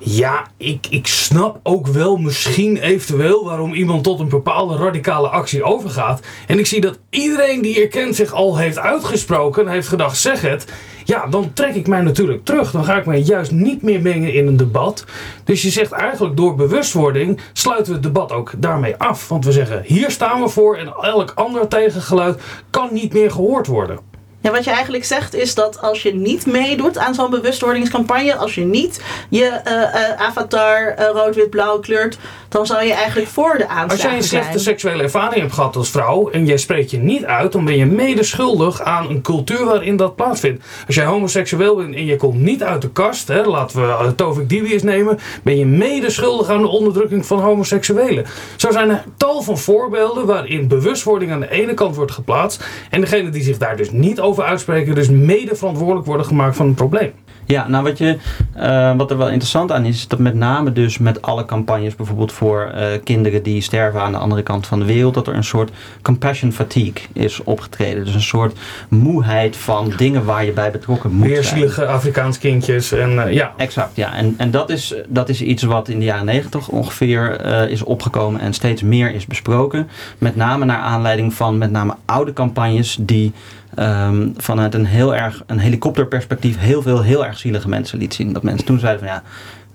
Ja, 0.06 0.48
ik, 0.58 0.88
ik 0.90 1.08
snap 1.08 1.60
ook 1.64 1.88
wel 1.88 2.18
misschien 2.18 2.78
eventueel 2.78 3.46
waarom 3.46 3.74
iemand 3.74 4.04
tot 4.04 4.20
een 4.20 4.30
bepaalde 4.30 4.76
radicale 4.76 5.28
actie 5.28 5.64
overgaat. 5.64 6.22
En 6.48 6.60
ik 6.60 6.66
zie 6.66 6.82
dat 6.82 7.00
iedereen 7.10 7.62
die 7.62 7.80
je 7.80 7.88
kent 7.88 8.16
zich 8.16 8.34
al 8.34 8.58
heeft 8.58 8.78
uitgesproken 8.78 9.66
en 9.66 9.72
heeft 9.72 9.88
gedacht, 9.88 10.18
zeg 10.18 10.42
het. 10.42 10.66
Ja, 11.04 11.28
dan 11.28 11.54
trek 11.54 11.76
ik 11.76 11.88
mij 11.88 12.02
natuurlijk 12.02 12.46
terug. 12.46 12.72
Dan 12.72 12.86
ga 12.86 12.98
ik 12.98 13.06
mij 13.06 13.20
juist 13.20 13.52
niet 13.52 13.82
meer 13.82 14.02
mengen 14.02 14.34
in 14.34 14.48
een 14.48 14.58
debat. 14.58 15.06
Dus 15.44 15.62
je 15.62 15.70
zegt 15.70 15.92
eigenlijk 15.92 16.38
door 16.38 16.56
bewustwording 16.56 17.40
sluiten 17.54 17.88
we 17.88 17.94
het 17.94 18.04
debat 18.04 18.32
ook 18.32 18.52
daarmee 18.58 18.98
af. 18.98 19.28
Want 19.28 19.46
we 19.46 19.52
zeggen 19.52 19.84
hier 19.86 20.12
staan 20.12 20.42
we 20.42 20.50
voor 20.50 20.78
en 20.78 20.94
elk 21.02 21.32
ander 21.36 21.68
tegengeluid 21.68 22.42
kan 22.70 22.90
niet 22.92 23.14
meer 23.14 23.32
gehoord 23.32 23.68
worden. 23.68 24.13
Ja, 24.44 24.52
wat 24.52 24.64
je 24.64 24.72
eigenlijk 24.72 25.06
zegt 25.06 25.36
is 25.36 25.54
dat 25.54 25.82
als 25.82 26.02
je 26.02 26.16
niet 26.16 26.46
meedoet 26.46 26.98
aan 26.98 27.14
zo'n 27.14 27.30
bewustwordingscampagne, 27.30 28.36
als 28.36 28.56
je 28.56 28.66
niet 28.66 29.02
je 29.30 29.62
uh, 29.68 29.74
uh, 29.74 30.22
avatar 30.22 30.96
uh, 31.00 31.06
rood-wit-blauw 31.14 31.80
kleurt, 31.80 32.18
dan 32.50 32.66
zou 32.66 32.86
je 32.86 32.94
eigenlijk 32.94 33.30
voor 33.30 33.58
de 33.58 33.68
aanslagen 33.68 33.92
Als 33.92 34.02
jij 34.02 34.16
een 34.16 34.24
slechte 34.24 34.60
seksuele 34.60 35.04
ervaring 35.04 35.42
hebt 35.42 35.54
gehad 35.54 35.76
als 35.76 35.90
vrouw 35.90 36.30
en 36.30 36.46
jij 36.46 36.58
spreekt 36.58 36.92
je 36.92 36.98
niet 36.98 37.26
uit, 37.26 37.52
dan 37.52 37.66
ben 37.66 37.78
je 37.78 37.86
medeschuldig 37.86 38.82
aan 38.82 39.10
een 39.10 39.22
cultuur 39.22 39.66
waarin 39.66 39.96
dat 39.96 40.16
plaatsvindt. 40.16 40.64
Als 40.88 40.96
jij 40.96 41.06
homoseksueel 41.06 41.76
bent 41.76 41.96
en 41.96 42.06
je 42.06 42.16
komt 42.16 42.40
niet 42.40 42.64
uit 42.64 42.82
de 42.82 42.90
kast, 42.90 43.28
hè, 43.28 43.44
laten 43.44 44.06
we 44.06 44.16
Tovik 44.16 44.50
Dibi 44.50 44.74
eens 44.74 44.84
nemen, 44.84 45.20
ben 45.44 45.58
je 45.58 45.66
medeschuldig 45.66 46.50
aan 46.50 46.62
de 46.62 46.68
onderdrukking 46.68 47.26
van 47.26 47.40
homoseksuelen. 47.40 48.26
Zo 48.56 48.72
zijn 48.72 48.90
er 48.90 49.04
tal 49.18 49.42
van 49.42 49.58
voorbeelden 49.58 50.26
waarin 50.26 50.68
bewustwording 50.68 51.32
aan 51.32 51.40
de 51.40 51.52
ene 51.52 51.74
kant 51.74 51.96
wordt 51.96 52.12
geplaatst 52.12 52.66
en 52.90 53.02
degene 53.02 53.30
die 53.30 53.44
zich 53.44 53.58
daar 53.58 53.78
dus 53.78 53.92
niet 53.92 54.20
over 54.20 54.33
over 54.34 54.46
uitspreken, 54.46 54.96
dus 54.96 55.10
mede 55.10 55.56
verantwoordelijk 55.56 56.06
worden 56.06 56.26
gemaakt 56.26 56.56
van 56.56 56.66
het 56.66 56.76
probleem. 56.76 57.12
Ja, 57.46 57.68
nou 57.68 57.84
wat, 57.84 57.98
je, 57.98 58.18
uh, 58.58 58.96
wat 58.98 59.12
er 59.12 59.18
wel 59.18 59.28
interessant 59.28 59.72
aan 59.72 59.86
is, 59.86 59.96
is 59.96 60.08
dat 60.08 60.20
met 60.20 60.34
name 60.34 60.72
dus 60.72 60.98
met 60.98 61.22
alle 61.22 61.46
campagnes, 61.46 61.96
bijvoorbeeld 61.96 62.32
voor 62.32 62.72
uh, 62.76 62.86
kinderen 63.04 63.44
die 63.44 63.62
sterven 63.62 64.02
aan 64.02 64.12
de 64.12 64.18
andere 64.18 64.44
kant 64.44 64.68
van 64.68 64.80
de 64.80 64.86
wereld, 64.86 65.14
dat 65.14 65.28
er 65.28 65.36
een 65.36 65.44
soort 65.44 65.72
compassion 66.02 66.52
fatigue 66.52 66.94
is 67.14 67.44
opgetreden. 67.44 68.06
Dus 68.06 68.14
een 68.14 68.22
soort 68.22 68.58
moeheid 68.90 69.58
van 69.58 69.94
dingen 69.98 70.26
waar 70.26 70.46
je 70.46 70.52
bij 70.52 70.72
betrokken 70.72 71.12
moet 71.12 71.28
zijn. 71.28 71.44
zielige 71.44 71.86
Afrikaans 71.86 72.38
kindjes 72.38 72.92
en 72.92 73.12
uh, 73.12 73.32
ja. 73.32 73.54
Exact, 73.58 73.96
ja. 73.96 74.14
En, 74.14 74.34
en 74.38 74.52
dat, 74.52 74.70
is, 74.70 74.96
dat 75.08 75.30
is 75.30 75.42
iets 75.42 75.64
wat 75.64 75.88
in 75.88 76.00
de 76.00 76.06
jaren 76.06 76.26
negentig 76.26 76.68
ongeveer 76.68 77.46
is 77.70 77.84
opgekomen 77.84 78.42
en 78.42 78.54
steeds 78.54 78.82
meer 78.82 79.14
is 79.14 79.26
besproken. 79.26 79.88
Met 80.18 80.36
name 80.36 80.66
naar 80.66 80.80
aanleiding 80.80 81.34
van 81.34 81.58
met 81.58 81.72
name 81.72 81.96
oude 82.06 82.34
campagnes 82.34 82.98
die 83.02 83.34
um, 83.80 84.34
vanuit 84.38 84.74
een 84.74 84.86
heel 84.86 85.16
erg 85.16 85.44
een 85.46 85.60
helikopterperspectief 85.60 86.58
heel 86.60 86.82
veel 86.82 87.02
heel 87.02 87.26
erg 87.26 87.38
zielige 87.38 87.70
mensen 87.70 88.00
liet 88.00 88.14
zien. 88.14 88.34
Dat 88.34 88.44
mensen 88.44 88.66
toen 88.66 88.80
zeiden 88.80 89.00
van 89.00 89.14
ja, 89.14 89.24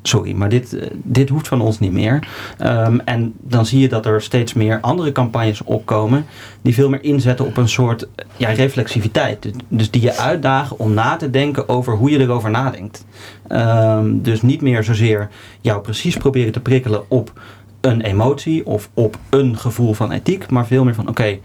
sorry, 0.02 0.32
maar 0.32 0.48
dit, 0.48 0.76
eh, 0.76 0.86
dit 0.92 1.28
hoeft 1.28 1.48
van 1.48 1.60
ons 1.60 1.78
niet 1.78 1.92
meer. 1.92 2.28
Um, 2.62 3.00
en 3.00 3.34
dan 3.40 3.66
zie 3.66 3.80
je 3.80 3.88
dat 3.88 4.06
er 4.06 4.22
steeds 4.22 4.52
meer 4.52 4.80
andere 4.80 5.12
campagnes 5.12 5.64
opkomen 5.64 6.26
die 6.62 6.74
veel 6.74 6.88
meer 6.88 7.02
inzetten 7.02 7.46
op 7.46 7.56
een 7.56 7.68
soort 7.68 8.08
ja, 8.36 8.48
reflexiviteit. 8.48 9.50
Dus 9.68 9.90
die 9.90 10.02
je 10.02 10.16
uitdagen 10.16 10.78
om 10.78 10.94
na 10.94 11.16
te 11.16 11.30
denken 11.30 11.68
over 11.68 11.96
hoe 11.96 12.10
je 12.10 12.18
erover 12.18 12.50
nadenkt. 12.50 13.04
Um, 13.48 14.22
dus 14.22 14.42
niet 14.42 14.60
meer 14.62 14.84
zozeer 14.84 15.28
jou 15.60 15.80
precies 15.80 16.16
proberen 16.16 16.52
te 16.52 16.60
prikkelen 16.60 17.10
op 17.10 17.32
een 17.80 18.00
emotie 18.00 18.66
of 18.66 18.90
op 18.94 19.18
een 19.30 19.56
gevoel 19.56 19.92
van 19.92 20.12
ethiek, 20.12 20.50
maar 20.50 20.66
veel 20.66 20.84
meer 20.84 20.94
van 20.94 21.08
oké, 21.08 21.38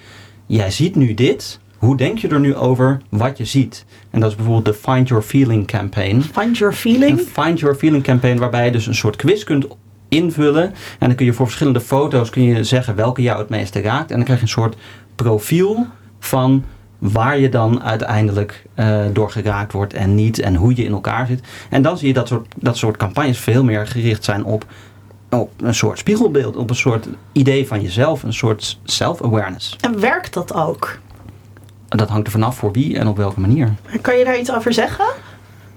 jij 0.46 0.72
ziet 0.72 0.96
nu 0.96 1.14
dit 1.14 1.60
hoe 1.84 1.98
denk 1.98 2.18
je 2.18 2.28
er 2.28 2.40
nu 2.40 2.56
over 2.56 3.02
wat 3.10 3.38
je 3.38 3.46
ziet? 3.46 3.86
En 4.10 4.20
dat 4.20 4.30
is 4.30 4.36
bijvoorbeeld 4.36 4.66
de 4.66 4.74
Find 4.74 5.08
Your 5.08 5.24
Feeling 5.24 5.68
campaign. 5.68 6.22
Find 6.22 6.58
your 6.58 6.74
feeling. 6.74 7.20
Een 7.20 7.26
Find 7.26 7.60
Your 7.60 7.76
Feeling 7.76 8.04
campaign 8.04 8.40
waarbij 8.40 8.66
je 8.66 8.72
dus 8.72 8.88
een 8.88 8.96
soort 8.96 9.16
quiz 9.16 9.44
kunt 9.44 9.68
invullen. 10.08 10.64
En 11.00 11.08
dan 11.08 11.16
kun 11.16 11.26
je 11.26 11.34
voor 11.34 11.46
verschillende 11.46 11.82
foto's 11.82 12.30
kun 12.30 12.44
je 12.44 12.64
zeggen 12.64 12.96
welke 12.96 13.22
jou 13.22 13.40
het 13.40 13.50
meeste 13.50 13.82
raakt. 13.82 14.10
En 14.10 14.16
dan 14.16 14.24
krijg 14.24 14.40
je 14.40 14.46
een 14.46 14.52
soort 14.52 14.76
profiel 15.16 15.88
van 16.20 16.64
waar 16.98 17.40
je 17.40 17.50
dan 17.50 17.84
uiteindelijk 17.84 18.66
eh, 18.74 19.02
door 19.14 19.32
geraakt 19.32 19.72
wordt 19.72 19.94
en 19.94 20.16
niet. 20.16 20.40
En 20.40 20.56
hoe 20.56 20.76
je 20.76 20.84
in 20.84 20.92
elkaar 20.92 21.28
zit. 21.28 21.42
En 21.70 21.82
dan 21.82 21.98
zie 21.98 22.08
je 22.08 22.14
dat 22.14 22.28
soort, 22.28 22.48
dat 22.58 22.78
soort 22.78 22.98
campagnes 22.98 23.40
veel 23.40 23.64
meer 23.64 23.88
gericht 23.88 24.24
zijn 24.24 24.44
op, 24.44 24.66
op 25.30 25.52
een 25.62 25.76
soort 25.76 25.98
spiegelbeeld. 25.98 26.56
Op 26.56 26.70
een 26.70 26.76
soort 26.76 27.08
idee 27.32 27.68
van 27.68 27.82
jezelf. 27.82 28.24
Een 28.24 28.34
soort 28.34 28.80
self-awareness. 28.84 29.76
En 29.82 30.00
werkt 30.00 30.34
dat 30.34 30.54
ook? 30.54 31.02
Dat 31.96 32.10
hangt 32.10 32.26
er 32.26 32.32
vanaf 32.32 32.56
voor 32.56 32.72
wie 32.72 32.98
en 32.98 33.08
op 33.08 33.18
welke 33.18 33.40
manier. 33.40 33.74
Kan 34.02 34.18
je 34.18 34.26
daar 34.26 34.40
iets 34.40 34.52
over 34.54 34.74
zeggen? 34.74 35.06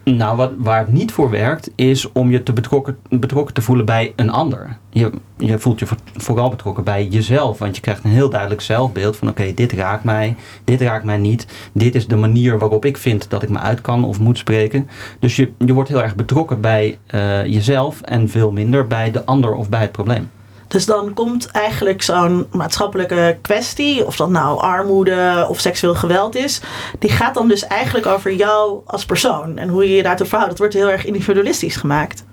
Nou, 0.05 0.37
wat, 0.37 0.53
waar 0.59 0.79
het 0.79 0.93
niet 0.93 1.13
voor 1.13 1.31
werkt, 1.31 1.71
is 1.75 2.13
om 2.13 2.31
je 2.31 2.43
te 2.43 2.53
betrokken, 2.53 2.99
betrokken 3.09 3.55
te 3.55 3.63
voelen 3.63 3.85
bij 3.85 4.13
een 4.17 4.31
ander. 4.31 4.77
Je, 4.91 5.11
je 5.37 5.59
voelt 5.59 5.79
je 5.79 5.87
voor- 5.87 5.97
vooral 6.17 6.51
betrokken 6.51 6.85
bij 6.85 7.07
jezelf, 7.07 7.59
want 7.59 7.77
je 7.77 7.83
krijgt 7.83 8.05
een 8.05 8.11
heel 8.11 8.31
duidelijk 8.31 8.61
zelfbeeld 8.61 9.17
van 9.17 9.29
oké, 9.29 9.55
dit 9.55 9.73
raakt 9.73 10.05
mij, 10.05 10.37
dit 10.65 10.81
raakt 10.81 11.05
mij 11.05 11.17
niet. 11.19 11.47
Dit 11.73 11.95
is 11.95 12.07
de 12.07 12.17
manier 12.17 12.59
waarop 12.59 12.85
ik 12.85 12.97
vind 12.97 13.31
dat 13.31 13.43
ik 13.43 13.49
me 13.49 13.59
uit 13.59 13.81
kan 13.81 14.05
of 14.05 14.21
moet 14.21 14.39
spreken. 14.39 14.89
Dus 15.19 15.37
je, 15.37 15.53
je 15.59 15.73
wordt 15.73 15.89
heel 15.89 16.03
erg 16.03 16.15
betrokken 16.15 16.61
bij 16.61 16.99
eh, 17.07 17.45
jezelf 17.47 18.01
en 18.01 18.29
veel 18.29 18.53
minder 18.53 18.87
bij 18.87 19.11
de 19.11 19.25
ander 19.25 19.55
of 19.55 19.69
bij 19.69 19.81
het 19.81 19.93
probleem. 19.93 20.31
Dus 20.69 20.87
dan 20.87 21.15
komt 21.15 21.51
eigenlijk 21.51 22.03
zo'n 22.03 22.47
maatschappelijke 22.51 23.39
kwestie, 23.43 24.07
of 24.07 24.17
dat 24.17 24.31
nou 24.31 24.61
armoede 24.61 25.47
of 25.49 25.61
seksueel 25.61 25.95
geweld 25.95 26.35
is, 26.35 26.61
die 26.99 27.11
gaat 27.11 27.35
dan 27.35 27.49
dus 27.49 27.67
eigenlijk 27.67 28.07
over 28.07 28.35
jou 28.35 28.81
als 28.87 29.05
persoon 29.05 29.59
en 29.59 29.69
hoe 29.69 29.89
je 29.89 29.97
je 29.97 30.03
daartoe 30.03 30.27
verhoudt. 30.27 30.51
Dat 30.51 30.61
wordt 30.61 30.75
heel 30.75 30.91
erg 30.91 31.05
individualistisch 31.05 31.77
gemaakt. 31.77 32.25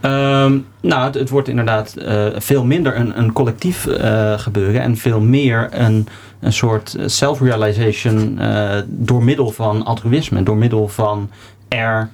Ehm, 0.00 0.58
nou, 0.80 1.18
het, 1.18 1.30
wordt 1.30 1.48
inderdaad 1.48 1.96
eh, 1.96 2.26
veel 2.36 2.64
minder 2.64 2.96
een, 2.96 3.18
een 3.18 3.32
collectief 3.32 3.86
eh, 3.86 4.38
gebeuren 4.38 4.80
en 4.80 4.96
veel 4.96 5.20
meer 5.20 5.68
een, 5.70 6.08
een 6.40 6.52
soort 6.52 6.96
self-realization 7.06 8.38
eh, 8.38 8.78
door 8.86 9.24
middel 9.24 9.50
van 9.50 9.84
altruïsme, 9.84 10.42
door 10.42 10.56
middel 10.56 10.88
van 10.88 11.30
er 11.68 12.10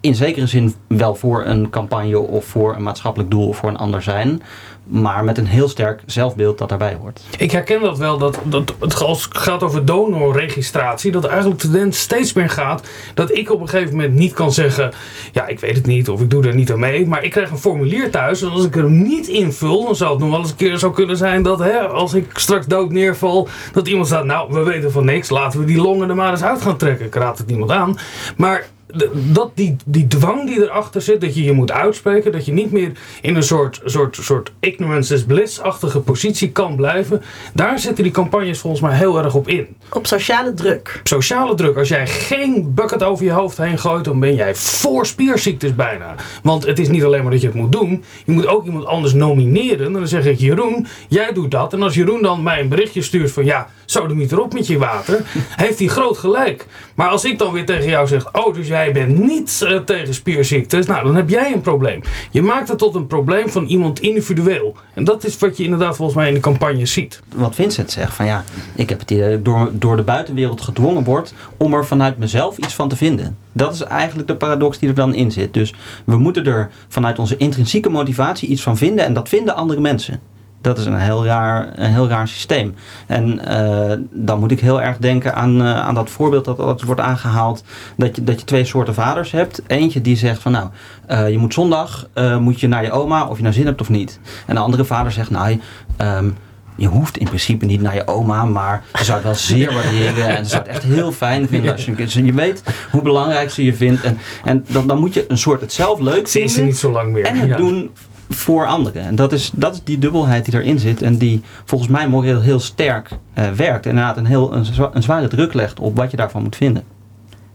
in 0.00 0.14
zekere 0.14 0.46
zin 0.46 0.74
wel 0.86 1.14
voor 1.14 1.44
een 1.44 1.70
campagne 1.70 2.18
of 2.18 2.44
voor 2.44 2.74
een 2.76 2.82
maatschappelijk 2.82 3.30
doel 3.30 3.48
of 3.48 3.56
voor 3.56 3.68
een 3.68 3.76
ander 3.76 4.02
zijn, 4.02 4.42
maar 4.84 5.24
met 5.24 5.38
een 5.38 5.46
heel 5.46 5.68
sterk 5.68 6.02
zelfbeeld 6.06 6.58
dat 6.58 6.68
daarbij 6.68 6.94
hoort. 6.94 7.20
Ik 7.38 7.50
herken 7.50 7.80
dat 7.80 7.98
wel, 7.98 8.18
dat, 8.18 8.38
dat 8.44 8.74
het 8.78 9.02
als 9.02 9.24
het 9.24 9.38
gaat 9.38 9.62
over 9.62 9.84
donorregistratie, 9.84 11.12
dat 11.12 11.24
eigenlijk 11.24 11.60
de 11.60 11.70
tendens 11.70 11.98
steeds 11.98 12.32
meer 12.32 12.50
gaat 12.50 12.88
dat 13.14 13.36
ik 13.36 13.50
op 13.50 13.60
een 13.60 13.68
gegeven 13.68 13.96
moment 13.96 14.14
niet 14.14 14.32
kan 14.32 14.52
zeggen, 14.52 14.92
ja, 15.32 15.46
ik 15.46 15.60
weet 15.60 15.76
het 15.76 15.86
niet 15.86 16.08
of 16.08 16.20
ik 16.20 16.30
doe 16.30 16.46
er 16.46 16.54
niet 16.54 16.72
aan 16.72 16.78
mee, 16.78 17.06
maar 17.06 17.24
ik 17.24 17.30
krijg 17.30 17.50
een 17.50 17.58
formulier 17.58 18.10
thuis 18.10 18.42
en 18.42 18.50
als 18.50 18.64
ik 18.64 18.74
hem 18.74 19.02
niet 19.02 19.28
invul, 19.28 19.84
dan 19.84 19.96
zou 19.96 20.10
het 20.10 20.20
nog 20.20 20.30
wel 20.30 20.38
eens 20.38 20.50
een 20.50 20.56
keer 20.56 20.78
zo 20.78 20.90
kunnen 20.90 21.16
zijn 21.16 21.42
dat 21.42 21.58
hè, 21.58 21.78
als 21.78 22.14
ik 22.14 22.30
straks 22.32 22.66
dood 22.66 22.90
neerval, 22.90 23.48
dat 23.72 23.88
iemand 23.88 24.06
staat, 24.06 24.24
nou, 24.24 24.52
we 24.52 24.62
weten 24.62 24.92
van 24.92 25.04
niks, 25.04 25.30
laten 25.30 25.60
we 25.60 25.66
die 25.66 25.80
longen 25.80 26.08
er 26.08 26.14
maar 26.14 26.30
eens 26.30 26.42
uit 26.42 26.62
gaan 26.62 26.76
trekken. 26.76 27.06
Ik 27.06 27.14
raad 27.14 27.38
het 27.38 27.46
niemand 27.46 27.70
aan. 27.70 27.98
Maar 28.36 28.66
dat 29.12 29.50
die, 29.54 29.76
die 29.84 30.06
dwang 30.06 30.46
die 30.46 30.62
erachter 30.62 31.02
zit, 31.02 31.20
dat 31.20 31.34
je 31.34 31.42
je 31.42 31.52
moet 31.52 31.70
uitspreken, 31.72 32.32
dat 32.32 32.46
je 32.46 32.52
niet 32.52 32.72
meer 32.72 32.92
in 33.20 33.36
een 33.36 33.42
soort, 33.42 33.80
soort, 33.84 34.16
soort 34.20 34.52
ignorance 34.60 35.14
is 35.14 35.24
bliss-achtige 35.24 36.00
positie 36.00 36.50
kan 36.50 36.76
blijven, 36.76 37.22
daar 37.54 37.78
zitten 37.78 38.04
die 38.04 38.12
campagnes 38.12 38.58
volgens 38.58 38.82
mij 38.82 38.96
heel 38.96 39.18
erg 39.18 39.34
op 39.34 39.48
in. 39.48 39.76
Op 39.90 40.06
sociale 40.06 40.54
druk. 40.54 41.00
Sociale 41.02 41.54
druk, 41.54 41.76
als 41.76 41.88
jij 41.88 42.06
geen 42.06 42.74
bucket 42.74 43.02
over 43.02 43.24
je 43.24 43.30
hoofd 43.30 43.56
heen 43.56 43.78
gooit, 43.78 44.04
dan 44.04 44.20
ben 44.20 44.34
jij 44.34 44.54
voor 44.54 45.06
spierziektes 45.06 45.74
bijna. 45.74 46.14
Want 46.42 46.66
het 46.66 46.78
is 46.78 46.88
niet 46.88 47.04
alleen 47.04 47.22
maar 47.22 47.32
dat 47.32 47.40
je 47.40 47.46
het 47.46 47.56
moet 47.56 47.72
doen, 47.72 48.04
je 48.24 48.32
moet 48.32 48.46
ook 48.46 48.64
iemand 48.64 48.86
anders 48.86 49.12
nomineren. 49.12 49.86
En 49.86 49.92
dan 49.92 50.08
zeg 50.08 50.24
ik, 50.24 50.38
Jeroen, 50.38 50.86
jij 51.08 51.32
doet 51.32 51.50
dat. 51.50 51.72
En 51.72 51.82
als 51.82 51.94
Jeroen 51.94 52.22
dan 52.22 52.42
mij 52.42 52.60
een 52.60 52.68
berichtje 52.68 53.02
stuurt 53.02 53.32
van 53.32 53.44
ja, 53.44 53.68
niet 54.14 54.32
erop 54.32 54.52
met 54.52 54.66
je 54.66 54.78
water, 54.78 55.20
heeft 55.56 55.78
hij 55.78 55.88
groot 55.88 56.18
gelijk. 56.18 56.66
Maar 56.94 57.08
als 57.08 57.24
ik 57.24 57.38
dan 57.38 57.52
weer 57.52 57.66
tegen 57.66 57.88
jou 57.88 58.06
zeg, 58.06 58.32
oh, 58.32 58.54
dus 58.54 58.66
jij 58.68 58.92
bent 58.92 59.18
niet 59.18 59.62
eh, 59.66 59.76
tegen 59.76 60.14
spierziektes, 60.14 60.86
nou, 60.86 61.04
dan 61.04 61.16
heb 61.16 61.28
jij 61.28 61.52
een 61.52 61.60
probleem. 61.60 62.00
Je 62.30 62.42
maakt 62.42 62.68
het 62.68 62.78
tot 62.78 62.94
een 62.94 63.06
probleem 63.06 63.48
van 63.48 63.64
iemand 63.64 64.00
individueel. 64.00 64.76
En 64.94 65.04
dat 65.04 65.24
is 65.24 65.38
wat 65.38 65.56
je 65.56 65.64
inderdaad 65.64 65.96
volgens 65.96 66.16
mij 66.16 66.28
in 66.28 66.34
de 66.34 66.40
campagne 66.40 66.86
ziet. 66.86 67.20
wat 67.34 67.54
Vincent 67.54 67.90
zegt, 67.90 68.14
van 68.14 68.26
ja, 68.26 68.44
ik 68.74 68.88
heb 68.88 69.00
het 69.00 69.10
idee 69.10 69.28
dat 69.28 69.38
ik 69.38 69.44
door, 69.44 69.70
door 69.72 69.96
de 69.96 70.02
buitenwereld 70.02 70.60
gedwongen 70.60 71.04
word 71.04 71.34
om 71.56 71.74
er 71.74 71.86
vanuit 71.86 72.18
mezelf 72.18 72.58
iets 72.58 72.74
van 72.74 72.88
te 72.88 72.96
vinden. 72.96 73.36
Dat 73.52 73.74
is 73.74 73.82
eigenlijk 73.82 74.28
de 74.28 74.36
paradox 74.36 74.78
die 74.78 74.88
er 74.88 74.94
dan 74.94 75.14
in 75.14 75.32
zit. 75.32 75.54
Dus 75.54 75.74
we 76.04 76.16
moeten 76.16 76.46
er 76.46 76.70
vanuit 76.88 77.18
onze 77.18 77.36
intrinsieke 77.36 77.88
motivatie 77.88 78.48
iets 78.48 78.62
van 78.62 78.76
vinden 78.76 79.04
en 79.04 79.14
dat 79.14 79.28
vinden 79.28 79.56
andere 79.56 79.80
mensen. 79.80 80.20
Dat 80.62 80.78
is 80.78 80.84
een 80.84 80.98
heel 80.98 81.24
raar, 81.24 81.72
een 81.74 81.92
heel 81.92 82.08
raar 82.08 82.28
systeem. 82.28 82.74
En 83.06 83.44
eh, 83.46 83.96
dan 84.10 84.38
moet 84.40 84.50
ik 84.50 84.60
heel 84.60 84.82
erg 84.82 84.96
denken 84.98 85.34
aan, 85.34 85.60
eh, 85.62 85.80
aan 85.80 85.94
dat 85.94 86.10
voorbeeld 86.10 86.44
dat 86.44 86.58
altijd 86.58 86.82
wordt 86.82 87.00
aangehaald. 87.00 87.64
Dat 87.96 88.16
je, 88.16 88.24
dat 88.24 88.40
je 88.40 88.46
twee 88.46 88.64
soorten 88.64 88.94
vaders 88.94 89.30
hebt. 89.30 89.62
Eentje 89.66 90.00
die 90.00 90.16
zegt 90.16 90.42
van 90.42 90.52
nou, 90.52 90.68
eh, 91.06 91.30
je 91.30 91.38
moet 91.38 91.54
zondag 91.54 92.06
moet 92.40 92.60
je 92.60 92.68
naar 92.68 92.82
je 92.84 92.90
oma 92.90 93.26
of 93.26 93.36
je 93.36 93.42
nou 93.42 93.54
zin 93.54 93.66
hebt 93.66 93.80
of 93.80 93.88
niet. 93.88 94.20
En 94.46 94.54
de 94.54 94.60
andere 94.60 94.84
vader 94.84 95.12
zegt 95.12 95.30
nou, 95.30 95.60
ehm, 95.96 96.28
je 96.76 96.86
hoeft 96.86 97.16
in 97.16 97.26
principe 97.26 97.64
niet 97.64 97.80
naar 97.80 97.94
je 97.94 98.06
oma, 98.06 98.44
maar 98.44 98.82
ze 98.94 99.04
zou 99.04 99.16
het 99.16 99.26
wel 99.26 99.34
zeer 99.34 99.72
waarderen. 99.82 100.36
En 100.36 100.44
ze 100.44 100.50
zou 100.50 100.62
het 100.62 100.70
echt 100.72 100.82
heel 100.82 101.12
fijn 101.12 101.48
vinden 101.48 101.72
als 101.72 101.84
je 101.84 101.90
een. 101.90 101.96
Dus 101.96 102.14
je 102.14 102.32
weet 102.32 102.62
hoe 102.90 103.02
belangrijk 103.02 103.50
ze 103.50 103.64
je 103.64 103.74
vindt. 103.74 104.02
En, 104.02 104.18
en 104.44 104.64
dan, 104.68 104.86
dan 104.86 104.98
moet 104.98 105.14
je 105.14 105.24
een 105.28 105.38
soort 105.38 105.60
het 105.60 105.72
zelf 105.72 106.00
leuk 106.00 106.28
Ze 106.28 106.40
is 106.40 106.52
vinden. 106.52 106.70
niet 106.70 106.78
zo 106.80 106.90
lang 106.92 107.12
meer. 107.12 107.24
En 107.24 107.36
het 107.38 107.48
Ja. 107.48 107.56
doen 107.56 107.90
voor 108.34 108.66
anderen. 108.66 109.02
En 109.02 109.14
dat 109.16 109.32
is, 109.32 109.50
dat 109.54 109.74
is 109.74 109.80
die 109.84 109.98
dubbelheid 109.98 110.44
die 110.44 110.54
erin 110.54 110.78
zit. 110.78 111.02
En 111.02 111.16
die 111.16 111.42
volgens 111.64 111.90
mij 111.90 112.08
moreel 112.08 112.40
heel 112.40 112.60
sterk 112.60 113.08
eh, 113.34 113.50
werkt. 113.50 113.84
En 113.84 113.90
inderdaad 113.90 114.16
een, 114.16 114.26
heel, 114.26 114.52
een, 114.54 114.64
zwa- 114.64 114.90
een 114.92 115.02
zware 115.02 115.28
druk 115.28 115.54
legt 115.54 115.80
op 115.80 115.96
wat 115.96 116.10
je 116.10 116.16
daarvan 116.16 116.42
moet 116.42 116.56
vinden. 116.56 116.82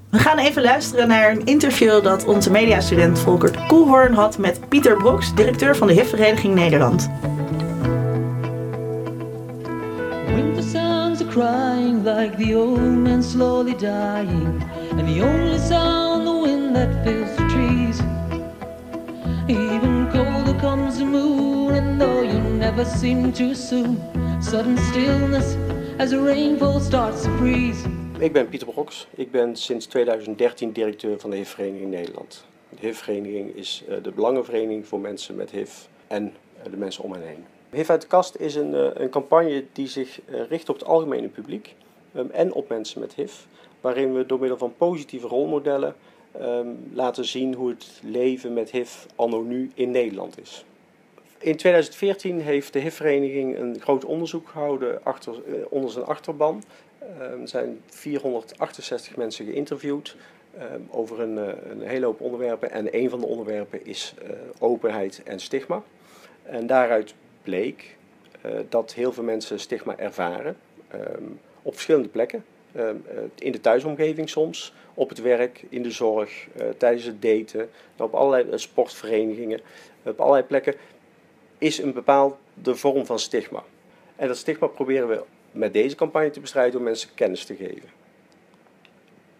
We 0.09 0.17
gaan 0.19 0.37
even 0.37 0.61
luisteren 0.61 1.07
naar 1.07 1.31
een 1.31 1.45
interview 1.45 2.03
dat 2.03 2.25
onze 2.25 2.51
mediastudent 2.51 3.19
Volkert 3.19 3.67
Koelhoorn 3.67 4.13
had 4.13 4.37
met 4.37 4.59
Pieter 4.69 4.97
Broeks, 4.97 5.35
directeur 5.35 5.75
van 5.75 5.87
de 5.87 5.93
HIV-vereniging 5.93 6.55
Nederland. 6.55 7.09
Winter 10.35 10.63
sounds 10.63 11.21
are 11.21 11.29
crying 11.29 12.03
like 12.03 12.35
the 12.37 12.55
old 12.55 12.79
man 12.79 13.23
slowly 13.23 13.75
dying, 13.75 14.63
and 14.97 15.07
the 15.07 15.21
only 15.23 15.57
sound 15.59 16.25
the 16.25 16.41
wind 16.43 16.75
that 16.75 16.87
fills 17.03 17.35
the 17.35 17.45
trees. 17.45 17.99
Even 19.47 20.07
colder 20.11 20.26
and 20.67 22.01
you 22.01 22.39
never 22.57 22.83
seem 22.83 23.33
soon, 23.55 23.97
stillness 24.41 25.55
as 25.97 26.13
rainfall 26.13 26.79
starts 26.79 27.23
to. 27.23 27.85
Ik 28.19 28.33
ben 28.33 28.49
Pieter 28.49 28.67
Broks. 28.67 29.07
Ik 29.15 29.31
ben 29.31 29.55
sinds 29.55 29.85
2013 29.85 30.71
directeur 30.71 31.19
van 31.19 31.29
de 31.29 31.35
HIV-vereniging 31.35 31.89
Nederland. 31.89 32.45
De 32.69 32.77
HIV-vereniging 32.79 33.55
is 33.55 33.83
eh, 33.87 34.03
de 34.03 34.11
belangenvereniging 34.11 34.87
voor 34.87 34.99
mensen 34.99 35.35
met 35.35 35.51
HIV 35.51 35.73
en 36.07 36.33
eh, 36.63 36.71
de 36.71 36.77
mensen 36.77 37.03
om 37.03 37.11
hen 37.11 37.21
heen. 37.21 37.45
HIV 37.69 37.89
uit 37.89 38.01
de 38.01 38.07
kast 38.07 38.35
is 38.35 38.55
een, 38.55 38.75
eh, 38.75 38.87
een 38.93 39.09
campagne 39.09 39.65
die 39.73 39.87
zich 39.87 40.19
richt 40.49 40.69
op 40.69 40.75
het 40.75 40.87
algemene 40.87 41.27
publiek 41.27 41.75
ehm, 42.13 42.29
en 42.31 42.53
op 42.53 42.69
mensen 42.69 42.99
met 42.99 43.13
HIV. 43.13 43.33
Waarin 43.81 44.13
we 44.13 44.25
door 44.25 44.39
middel 44.39 44.57
van 44.57 44.73
positieve 44.77 45.27
rolmodellen 45.27 45.95
ehm, 46.39 46.67
laten 46.93 47.25
zien 47.25 47.53
hoe 47.53 47.69
het 47.69 47.99
leven 48.03 48.53
met 48.53 48.71
HIV 48.71 49.05
anno 49.15 49.41
nu 49.41 49.71
in 49.73 49.91
Nederland 49.91 50.39
is. 50.41 50.65
In 51.37 51.55
2014 51.55 52.41
heeft 52.41 52.73
de 52.73 52.79
HIV-vereniging 52.79 53.57
een 53.57 53.79
groot 53.79 54.05
onderzoek 54.05 54.49
gehouden 54.49 55.03
achter, 55.03 55.33
eh, 55.33 55.53
onder 55.69 55.91
zijn 55.91 56.05
achterban. 56.05 56.63
Ehm, 56.99 57.41
Er 57.41 57.47
zijn 57.47 57.81
468 57.85 59.15
mensen 59.15 59.45
geïnterviewd 59.45 60.15
ehm, 60.57 60.81
over 60.89 61.19
een, 61.19 61.37
eh, 61.37 61.71
een 61.71 61.81
hele 61.81 62.05
hoop 62.05 62.21
onderwerpen. 62.21 62.71
En 62.71 62.95
een 62.95 63.09
van 63.09 63.19
de 63.19 63.25
onderwerpen 63.25 63.85
is 63.85 64.13
eh, 64.21 64.29
openheid 64.59 65.21
en 65.25 65.39
stigma. 65.39 65.83
En 66.43 66.67
daaruit 66.67 67.13
bleek 67.43 67.95
dat 68.69 68.93
heel 68.93 69.13
veel 69.13 69.23
mensen 69.23 69.59
stigma 69.59 69.97
ervaren 69.97 70.57
op 71.61 71.73
verschillende 71.73 72.07
plekken. 72.07 72.43
Ehm, 72.77 72.95
eh, 73.07 73.17
in 73.35 73.51
de 73.51 73.61
thuisomgeving 73.61 74.29
soms, 74.29 74.73
op 74.93 75.09
het 75.09 75.21
werk, 75.21 75.65
in 75.69 75.83
de 75.83 75.91
zorg, 75.91 76.47
eh, 76.57 76.67
tijdens 76.77 77.03
het 77.03 77.21
daten, 77.21 77.69
op 77.97 78.13
allerlei 78.13 78.49
eh, 78.49 78.57
sportverenigingen, 78.57 79.61
op 80.03 80.19
allerlei 80.19 80.43
plekken 80.43 80.75
is 81.57 81.77
een 81.77 81.93
bepaalde 81.93 82.35
vorm 82.63 83.05
van 83.05 83.19
stigma. 83.19 83.63
En 84.15 84.27
dat 84.27 84.37
stigma 84.37 84.67
proberen 84.67 85.07
we 85.07 85.23
met 85.51 85.73
deze 85.73 85.95
campagne 85.95 86.29
te 86.29 86.39
bestrijden 86.39 86.73
door 86.73 86.81
mensen 86.81 87.09
kennis 87.13 87.45
te 87.45 87.55
geven. 87.55 87.89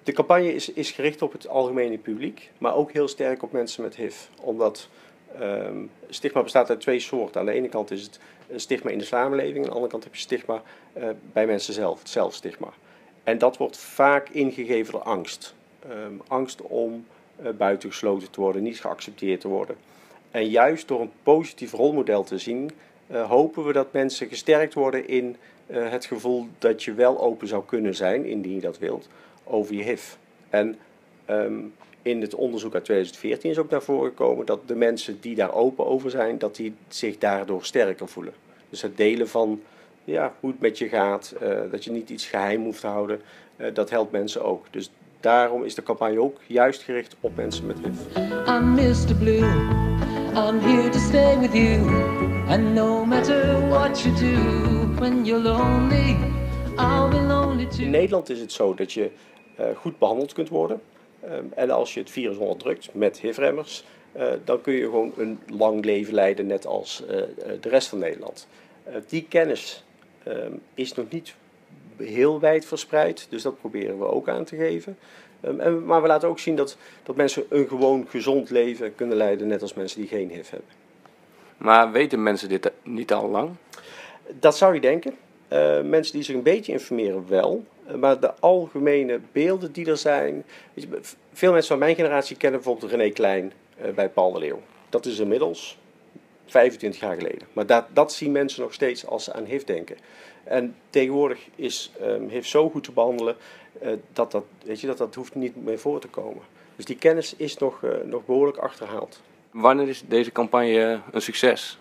De 0.03 0.11
campagne 0.11 0.53
is, 0.53 0.73
is 0.73 0.91
gericht 0.91 1.21
op 1.21 1.31
het 1.31 1.47
algemene 1.47 1.97
publiek, 1.97 2.51
maar 2.57 2.75
ook 2.75 2.91
heel 2.91 3.07
sterk 3.07 3.43
op 3.43 3.51
mensen 3.51 3.83
met 3.83 3.95
HIV. 3.95 4.15
Omdat 4.41 4.89
ehm, 5.39 5.85
stigma 6.09 6.43
bestaat 6.43 6.69
uit 6.69 6.81
twee 6.81 6.99
soorten. 6.99 7.39
Aan 7.39 7.45
de 7.45 7.51
ene 7.51 7.69
kant 7.69 7.91
is 7.91 8.01
het 8.01 8.19
een 8.49 8.59
stigma 8.59 8.89
in 8.89 8.99
de 8.99 9.05
samenleving, 9.05 9.57
aan 9.57 9.69
de 9.69 9.75
andere 9.75 9.91
kant 9.91 10.03
heb 10.03 10.15
je 10.15 10.21
stigma 10.21 10.61
bij 11.33 11.45
mensen 11.45 11.73
zelf, 11.73 11.99
het 11.99 12.09
zelfstigma. 12.09 12.73
En 13.27 13.37
dat 13.37 13.57
wordt 13.57 13.77
vaak 13.77 14.29
ingegeven 14.29 14.91
door 14.91 15.01
angst. 15.01 15.53
Ehm, 15.89 16.13
angst 16.27 16.61
om 16.61 17.05
uh, 17.41 17.49
buitengesloten 17.49 18.31
te 18.31 18.41
worden, 18.41 18.63
niet 18.63 18.79
geaccepteerd 18.79 19.41
te 19.41 19.47
worden. 19.47 19.75
En 20.31 20.49
juist 20.49 20.87
door 20.87 21.01
een 21.01 21.11
positief 21.23 21.71
rolmodel 21.71 22.23
te 22.23 22.37
zien, 22.37 22.71
uh, 23.11 23.29
hopen 23.29 23.65
we 23.65 23.73
dat 23.73 23.93
mensen 23.93 24.27
gesterkt 24.27 24.73
worden 24.73 25.07
in 25.07 25.35
uh, 25.67 25.89
het 25.89 26.05
gevoel 26.05 26.47
dat 26.57 26.83
je 26.83 26.93
wel 26.93 27.19
open 27.21 27.47
zou 27.47 27.65
kunnen 27.65 27.95
zijn, 27.95 28.25
indien 28.25 28.55
je 28.55 28.61
dat 28.61 28.77
wilt, 28.77 29.07
over 29.43 29.75
je 29.75 29.83
HIV. 29.83 30.13
En 30.49 30.77
um, 31.29 31.73
in 32.01 32.21
het 32.21 32.35
onderzoek 32.35 32.73
uit 32.73 32.85
2014 32.85 33.49
is 33.49 33.57
ook 33.57 33.69
naar 33.69 33.83
voren 33.83 34.09
gekomen 34.09 34.45
dat 34.45 34.67
de 34.67 34.75
mensen 34.75 35.21
die 35.21 35.35
daar 35.35 35.53
open 35.53 35.85
over 35.85 36.09
zijn, 36.09 36.37
dat 36.37 36.55
die 36.55 36.73
zich 36.87 37.17
daardoor 37.17 37.65
sterker 37.65 38.07
voelen. 38.07 38.33
Dus 38.69 38.81
het 38.81 38.97
delen 38.97 39.29
van 39.29 39.61
ja, 40.07 40.33
hoe 40.39 40.51
het 40.51 40.59
met 40.59 40.77
je 40.77 40.89
gaat, 40.89 41.33
uh, 41.41 41.59
dat 41.71 41.83
je 41.83 41.91
niet 41.91 42.09
iets 42.09 42.25
geheim 42.25 42.63
hoeft 42.63 42.81
te 42.81 42.87
houden, 42.87 43.21
uh, 43.57 43.73
dat 43.73 43.89
helpt 43.89 44.11
mensen 44.11 44.43
ook. 44.43 44.65
Dus 44.71 44.91
daarom 45.19 45.63
is 45.63 45.75
de 45.75 45.83
campagne 45.83 46.21
ook 46.21 46.39
juist 46.47 46.81
gericht 46.81 47.15
op 47.19 47.35
mensen 47.35 47.65
met 47.65 47.77
HIV. 47.77 48.15
I'm 48.47 48.73
Mr. 48.73 49.15
Blue, 49.19 49.43
I'm 50.35 50.59
here 50.59 50.89
to 50.89 50.99
stay 50.99 51.39
with 51.39 51.53
you. 51.53 51.79
And 52.47 52.73
no 52.73 53.05
matter 53.05 53.69
what 53.69 54.01
you 54.01 54.15
do, 54.15 54.35
when 54.99 55.25
you're 55.25 55.43
lonely, 55.43 56.17
I'll 56.77 57.09
be 57.09 57.21
lonely 57.21 57.65
too. 57.65 57.83
In 57.83 57.89
Nederland 57.89 58.29
is 58.29 58.39
het 58.39 58.51
zo 58.51 58.73
dat 58.73 58.93
je 58.93 59.11
uh, 59.59 59.65
goed 59.75 59.97
behandeld 59.97 60.33
kunt 60.33 60.49
worden. 60.49 60.81
Um, 61.25 61.51
en 61.55 61.69
als 61.69 61.93
je 61.93 61.99
het 61.99 62.09
virus 62.09 62.37
onderdrukt 62.37 62.89
met 62.93 63.19
HIV-remmers, 63.19 63.85
dan 64.43 64.61
kun 64.61 64.73
je 64.73 64.83
gewoon 64.83 65.13
een 65.17 65.39
lang 65.47 65.85
leven 65.85 66.13
leiden, 66.13 66.47
net 66.47 66.65
als 66.65 67.03
de 67.61 67.69
rest 67.69 67.87
van 67.87 67.99
Nederland. 67.99 68.47
die 69.07 69.25
kennis 69.29 69.83
um, 70.27 70.61
is 70.73 70.93
nog 70.93 71.05
niet 71.09 71.35
heel 71.97 72.39
wijd 72.39 72.65
verspreid, 72.65 73.27
dus 73.29 73.41
dat 73.41 73.59
proberen 73.59 73.99
we 73.99 74.05
ook 74.05 74.29
aan 74.29 74.43
te 74.43 74.55
geven. 74.55 74.97
Um, 75.41 75.59
en, 75.59 75.85
maar 75.85 76.01
we 76.01 76.07
laten 76.07 76.29
ook 76.29 76.39
zien 76.39 76.55
dat, 76.55 76.77
dat 77.03 77.15
mensen 77.15 77.45
een 77.49 77.67
gewoon 77.67 78.05
gezond 78.09 78.49
leven 78.49 78.95
kunnen 78.95 79.17
leiden, 79.17 79.47
net 79.47 79.61
als 79.61 79.73
mensen 79.73 79.99
die 79.99 80.09
geen 80.09 80.29
HIV 80.29 80.49
hebben. 80.49 80.69
Maar 81.57 81.91
weten 81.91 82.23
mensen 82.23 82.49
dit 82.49 82.71
niet 82.83 83.13
al 83.13 83.29
lang? 83.29 83.49
Dat 84.39 84.57
zou 84.57 84.73
je 84.73 84.79
denken. 84.79 85.15
Uh, 85.53 85.81
mensen 85.81 86.13
die 86.13 86.23
zich 86.23 86.35
een 86.35 86.43
beetje 86.43 86.71
informeren 86.71 87.25
wel. 87.27 87.65
Uh, 87.87 87.95
maar 87.95 88.19
de 88.19 88.33
algemene 88.33 89.19
beelden 89.31 89.71
die 89.71 89.85
er 89.85 89.97
zijn. 89.97 90.43
Weet 90.73 90.87
je, 90.89 90.99
veel 91.33 91.51
mensen 91.51 91.69
van 91.69 91.79
mijn 91.79 91.95
generatie 91.95 92.37
kennen 92.37 92.61
bijvoorbeeld 92.61 92.91
René 92.91 93.09
Klein 93.09 93.53
uh, 93.81 93.93
bij 93.93 94.09
Paul 94.09 94.31
de 94.31 94.39
Leeuw. 94.39 94.61
Dat 94.89 95.05
is 95.05 95.19
inmiddels 95.19 95.77
25 96.51 97.01
jaar 97.01 97.15
geleden. 97.15 97.47
Maar 97.53 97.65
dat, 97.65 97.85
dat 97.93 98.13
zien 98.13 98.31
mensen 98.31 98.61
nog 98.61 98.73
steeds 98.73 99.05
als 99.05 99.23
ze 99.23 99.33
aan 99.33 99.45
HIV 99.45 99.63
denken. 99.63 99.97
En 100.43 100.75
tegenwoordig 100.89 101.47
is 101.55 101.91
um, 102.01 102.29
HIV 102.29 102.45
zo 102.45 102.69
goed 102.69 102.83
te 102.83 102.91
behandelen 102.91 103.35
dat, 104.13 104.31
dat, 104.31 104.43
weet 104.63 104.81
je, 104.81 104.87
dat 104.87 104.97
dat 104.97 105.15
hoeft 105.15 105.35
niet 105.35 105.63
meer 105.63 105.79
voor 105.79 105.99
te 105.99 106.07
komen. 106.07 106.43
Dus 106.75 106.85
die 106.85 106.97
kennis 106.97 107.35
is 107.35 107.57
nog, 107.57 107.81
nog 108.05 108.25
behoorlijk 108.25 108.57
achterhaald. 108.57 109.21
Wanneer 109.51 109.87
is 109.87 110.03
deze 110.07 110.31
campagne 110.31 111.01
een 111.11 111.21
succes? 111.21 111.79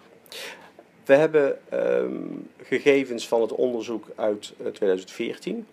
We 1.05 1.15
hebben 1.15 1.59
um, 1.73 2.49
gegevens 2.63 3.29
van 3.29 3.41
het 3.41 3.53
onderzoek 3.53 4.07
uit 4.15 4.53
uh, 4.61 4.67
2014. 4.67 5.67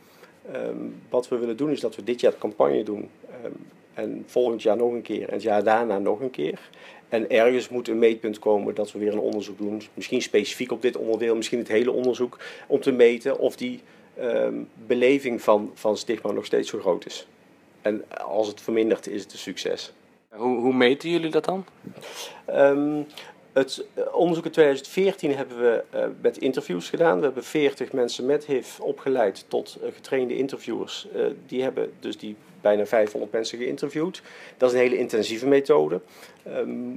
Um, 0.55 1.01
wat 1.09 1.27
we 1.27 1.37
willen 1.37 1.57
doen 1.57 1.69
is 1.69 1.79
dat 1.79 1.95
we 1.95 2.03
dit 2.03 2.19
jaar 2.19 2.31
de 2.31 2.37
campagne 2.37 2.83
doen. 2.83 3.09
Um, 3.45 3.67
en 3.93 4.23
volgend 4.27 4.61
jaar 4.61 4.77
nog 4.77 4.91
een 4.91 5.01
keer. 5.01 5.27
En 5.27 5.33
het 5.33 5.41
jaar 5.41 5.63
daarna 5.63 5.99
nog 5.99 6.19
een 6.19 6.29
keer. 6.29 6.59
En 7.13 7.29
ergens 7.29 7.69
moet 7.69 7.87
een 7.87 7.99
meetpunt 7.99 8.39
komen 8.39 8.75
dat 8.75 8.91
we 8.91 8.99
weer 8.99 9.11
een 9.11 9.19
onderzoek 9.19 9.57
doen. 9.57 9.81
Misschien 9.93 10.21
specifiek 10.21 10.71
op 10.71 10.81
dit 10.81 10.97
onderdeel, 10.97 11.35
misschien 11.35 11.59
het 11.59 11.67
hele 11.67 11.91
onderzoek. 11.91 12.39
Om 12.67 12.81
te 12.81 12.91
meten 12.91 13.39
of 13.39 13.55
die 13.55 13.81
beleving 14.87 15.41
van, 15.41 15.71
van 15.73 15.97
stigma 15.97 16.31
nog 16.31 16.45
steeds 16.45 16.69
zo 16.69 16.79
groot 16.79 17.05
is. 17.05 17.27
En 17.81 18.03
als 18.25 18.47
het 18.47 18.61
vermindert, 18.61 19.07
is 19.07 19.23
het 19.23 19.31
een 19.31 19.37
succes. 19.37 19.93
Hoe, 20.29 20.59
hoe 20.59 20.73
meten 20.73 21.09
jullie 21.09 21.31
dat 21.31 21.45
dan? 21.45 21.65
Um, 22.49 23.05
het 23.53 23.85
onderzoek 24.11 24.45
in 24.45 24.51
2014 24.51 25.35
hebben 25.35 25.57
we 25.57 25.83
uh, 25.95 26.05
met 26.21 26.37
interviews 26.37 26.89
gedaan. 26.89 27.17
We 27.17 27.25
hebben 27.25 27.43
40 27.43 27.91
mensen 27.91 28.25
met 28.25 28.45
HIV 28.45 28.79
opgeleid 28.79 29.45
tot 29.47 29.77
uh, 29.83 29.89
getrainde 29.93 30.37
interviewers. 30.37 31.07
Uh, 31.15 31.25
die 31.47 31.61
hebben 31.61 31.91
dus 31.99 32.17
die 32.17 32.35
bijna 32.63 32.85
500 32.85 33.31
mensen 33.31 33.57
geïnterviewd. 33.57 34.21
Dat 34.57 34.69
is 34.69 34.75
een 34.75 34.83
hele 34.83 34.97
intensieve 34.97 35.47
methode. 35.47 36.01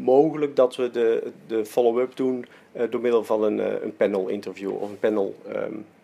mogelijk 0.02 0.57
dat 0.57 0.76
we 0.76 0.90
de, 0.90 1.33
de 1.46 1.64
follow-up 1.64 2.16
doen 2.16 2.46
door 2.90 3.00
middel 3.00 3.24
van 3.24 3.42
een, 3.42 3.83
een 3.85 3.96
panel 3.96 4.29
interview 4.29 4.83
of 4.83 4.88
een 4.88 4.98
panel, 4.98 5.35
um, 5.48 5.55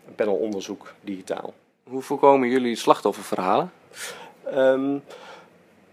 een 0.07 0.15
panel 0.15 0.35
onderzoek 0.35 0.95
digitaal. 1.01 1.55
Hoe 1.89 2.03
voorkomen 2.03 2.49
jullie 2.49 2.77
slachtofferverhalen? 2.77 3.73
Um, 4.55 5.03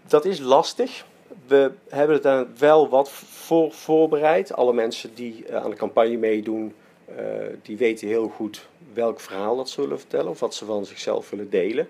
dat 0.06 0.24
is 0.24 0.38
lastig. 0.38 1.04
We 1.46 1.70
hebben 1.88 2.14
het 2.14 2.24
daar 2.24 2.46
wel 2.58 2.88
wat 2.88 3.10
voor 3.10 3.72
voorbereid. 3.72 4.52
Alle 4.52 4.72
mensen 4.72 5.14
die 5.14 5.54
aan 5.54 5.70
de 5.70 5.76
campagne 5.76 6.16
meedoen, 6.16 6.74
uh, 7.08 7.16
die 7.62 7.76
weten 7.76 8.08
heel 8.08 8.28
goed 8.28 8.68
welk 8.92 9.20
verhaal 9.20 9.56
dat 9.56 9.68
ze 9.68 9.80
willen 9.80 9.98
vertellen 9.98 10.30
of 10.30 10.40
wat 10.40 10.54
ze 10.54 10.64
van 10.64 10.86
zichzelf 10.86 11.30
willen 11.30 11.50
delen. 11.50 11.88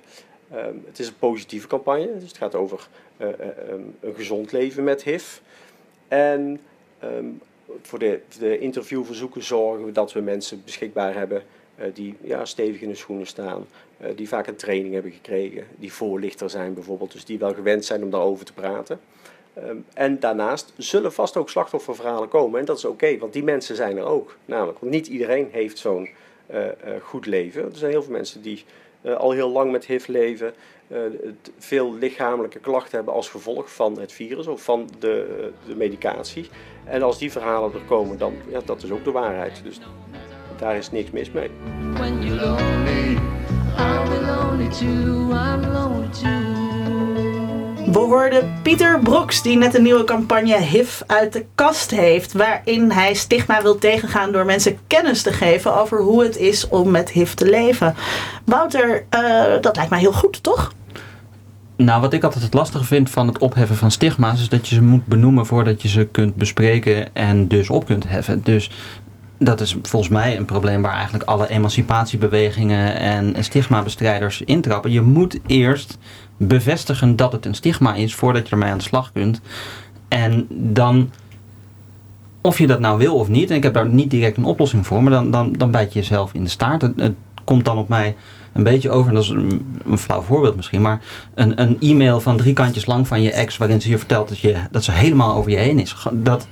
Um, 0.55 0.83
het 0.87 0.99
is 0.99 1.09
een 1.09 1.19
positieve 1.19 1.67
campagne, 1.67 2.19
dus 2.19 2.29
het 2.29 2.39
gaat 2.39 2.55
over 2.55 2.89
uh, 3.17 3.29
um, 3.29 3.95
een 4.01 4.15
gezond 4.15 4.53
leven 4.53 4.85
met 4.85 5.03
HIV. 5.03 5.39
En 6.09 6.61
um, 7.05 7.41
voor 7.83 7.99
de, 7.99 8.21
de 8.39 8.59
interviewverzoeken 8.59 9.43
zorgen 9.43 9.85
we 9.85 9.93
dat 9.93 10.13
we 10.13 10.21
mensen 10.21 10.63
beschikbaar 10.65 11.15
hebben 11.15 11.43
die 11.95 12.17
ja, 12.21 12.45
stevig 12.45 12.81
in 12.81 12.89
de 12.89 12.95
schoenen 12.95 13.27
staan, 13.27 13.67
die 14.15 14.29
vaak 14.29 14.47
een 14.47 14.57
training 14.57 14.93
hebben 14.95 15.13
gekregen, 15.13 15.67
die 15.77 15.93
voorlichter 15.93 16.51
zijn 16.51 16.75
bijvoorbeeld, 16.75 17.13
dus 17.13 17.25
die 17.25 17.39
wel 17.39 17.55
gewend 17.55 17.85
zijn 17.85 18.03
om 18.03 18.11
daarover 18.11 18.45
te 18.45 18.53
praten. 18.53 19.01
En 19.95 20.21
daarnaast 20.21 20.73
zullen 20.77 21.13
vast 21.13 21.37
ook 21.37 21.51
slachtofferverhalen 21.51 22.29
komen. 22.29 22.61
En 22.61 22.67
dat 22.67 22.77
is 22.77 22.85
oké, 22.85 23.19
want 23.19 23.33
die 23.33 23.43
mensen 23.43 23.77
zijn 23.77 23.97
er 23.97 24.05
ook. 24.05 24.37
Namelijk, 24.45 24.79
want 24.79 24.93
niet 24.93 25.07
iedereen 25.07 25.49
heeft 25.51 25.79
zo'n 25.79 26.09
goed 27.03 27.27
leven. 27.27 27.65
Er 27.65 27.77
zijn 27.77 27.91
heel 27.91 28.03
veel 28.03 28.13
mensen 28.13 28.43
die 28.43 28.65
al 29.03 29.31
heel 29.31 29.51
lang 29.51 29.73
met 29.73 29.87
HIV 29.87 30.07
leven, 30.07 30.55
veel 31.59 31.95
lichamelijke 31.95 32.59
klachten 32.59 32.97
hebben 32.97 33.15
als 33.15 33.29
gevolg 33.29 33.73
van 33.73 34.01
het 34.01 34.13
virus 34.13 34.47
of 34.47 34.63
van 34.63 34.89
de, 34.99 35.51
de 35.67 35.77
medicatie. 35.77 36.49
En 36.85 37.03
als 37.03 37.19
die 37.19 37.33
verhalen 37.33 37.73
er 37.73 37.81
komen, 37.81 38.19
dan 38.19 38.35
ja, 38.49 38.61
dat 38.65 38.83
is 38.83 38.91
ook 38.91 39.05
de 39.05 39.11
waarheid. 39.11 39.61
Dus 39.65 39.81
daar 40.57 40.77
is 40.77 40.91
niks 40.91 41.11
mis 41.11 41.31
mee. 41.31 41.51
We 47.93 47.99
hoorden 47.99 48.53
Pieter 48.63 48.99
Broeks, 48.99 49.43
die 49.43 49.57
net 49.57 49.75
een 49.75 49.83
nieuwe 49.83 50.05
campagne 50.05 50.57
HIV 50.57 51.01
uit 51.07 51.33
de 51.33 51.45
kast 51.55 51.91
heeft. 51.91 52.33
Waarin 52.33 52.91
hij 52.91 53.15
stigma 53.15 53.63
wil 53.63 53.79
tegengaan 53.79 54.33
door 54.33 54.45
mensen 54.45 54.79
kennis 54.87 55.23
te 55.23 55.33
geven 55.33 55.77
over 55.77 56.01
hoe 56.01 56.23
het 56.23 56.37
is 56.37 56.69
om 56.69 56.91
met 56.91 57.11
HIV 57.11 57.33
te 57.35 57.51
leven. 57.51 57.95
Wouter, 58.45 59.05
uh, 59.15 59.61
dat 59.61 59.77
lijkt 59.77 59.91
mij 59.91 59.99
heel 59.99 60.13
goed, 60.13 60.43
toch? 60.43 60.73
Nou, 61.77 62.01
wat 62.01 62.13
ik 62.13 62.25
altijd 62.25 62.45
het 62.45 62.55
lastige 62.55 62.85
vind 62.85 63.11
van 63.11 63.27
het 63.27 63.39
opheffen 63.39 63.77
van 63.77 63.91
stigma's, 63.91 64.41
is 64.41 64.49
dat 64.49 64.69
je 64.69 64.75
ze 64.75 64.83
moet 64.83 65.07
benoemen 65.07 65.47
voordat 65.47 65.83
je 65.83 65.89
ze 65.89 66.09
kunt 66.11 66.35
bespreken 66.35 67.15
en 67.15 67.49
dus 67.49 67.71
op 67.71 67.87
kunt 67.87 68.09
heffen. 68.09 68.43
Dus 68.43 68.71
dat 69.43 69.61
is 69.61 69.77
volgens 69.83 70.13
mij 70.13 70.37
een 70.37 70.45
probleem 70.45 70.83
waar 70.83 70.95
eigenlijk 70.95 71.25
alle 71.25 71.49
emancipatiebewegingen 71.49 72.97
en 72.97 73.45
stigmabestrijders 73.45 74.43
intrappen. 74.43 74.91
Je 74.91 75.01
moet 75.01 75.39
eerst 75.47 75.99
bevestigen 76.37 77.17
dat 77.17 77.33
het 77.33 77.47
een 77.47 77.55
stigma 77.55 77.95
is 77.95 78.15
voordat 78.15 78.49
je 78.49 78.53
ermee 78.53 78.71
aan 78.71 78.79
de 78.79 78.85
slag 78.85 79.13
kunt. 79.13 79.41
En 80.09 80.47
dan, 80.51 81.11
of 82.41 82.59
je 82.59 82.67
dat 82.67 82.81
nou 82.81 82.99
wil 82.99 83.15
of 83.15 83.29
niet, 83.29 83.51
en 83.51 83.57
ik 83.57 83.63
heb 83.63 83.75
daar 83.75 83.89
niet 83.89 84.11
direct 84.11 84.37
een 84.37 84.45
oplossing 84.45 84.87
voor, 84.87 85.03
maar 85.03 85.13
dan, 85.13 85.31
dan, 85.31 85.53
dan 85.53 85.71
bijt 85.71 85.93
je 85.93 85.99
jezelf 85.99 86.35
in 86.35 86.45
de 86.45 86.51
staart. 86.51 86.83
Het, 86.83 87.01
het 87.01 87.15
komt 87.45 87.65
dan 87.65 87.79
op 87.79 87.89
mij 87.89 88.17
een 88.53 88.63
beetje 88.63 88.91
over, 88.91 89.09
en 89.09 89.15
dat 89.15 89.25
is 89.25 89.29
een, 89.29 89.99
flauw 89.99 90.23
voorbeeld 90.23 90.57
misschien, 90.57 90.81
maar 90.81 91.01
een, 91.35 91.61
een 91.61 91.77
e-mail 91.81 92.21
van 92.21 92.37
drie 92.37 92.53
kantjes 92.53 92.87
lang 92.87 93.09
van 93.09 93.23
je 93.23 93.31
ex 93.31 93.57
waarin 93.57 93.81
ze 93.81 93.89
je 93.89 93.99
vertelt 93.99 94.29
dat, 94.29 94.39
je, 94.39 94.57
dat 94.71 94.85
ze 94.85 94.93
helemaal 94.93 95.35
over 95.35 95.51
je 95.51 95.57
heen 95.57 95.79
is. 95.79 95.97
Dat, 96.13 96.47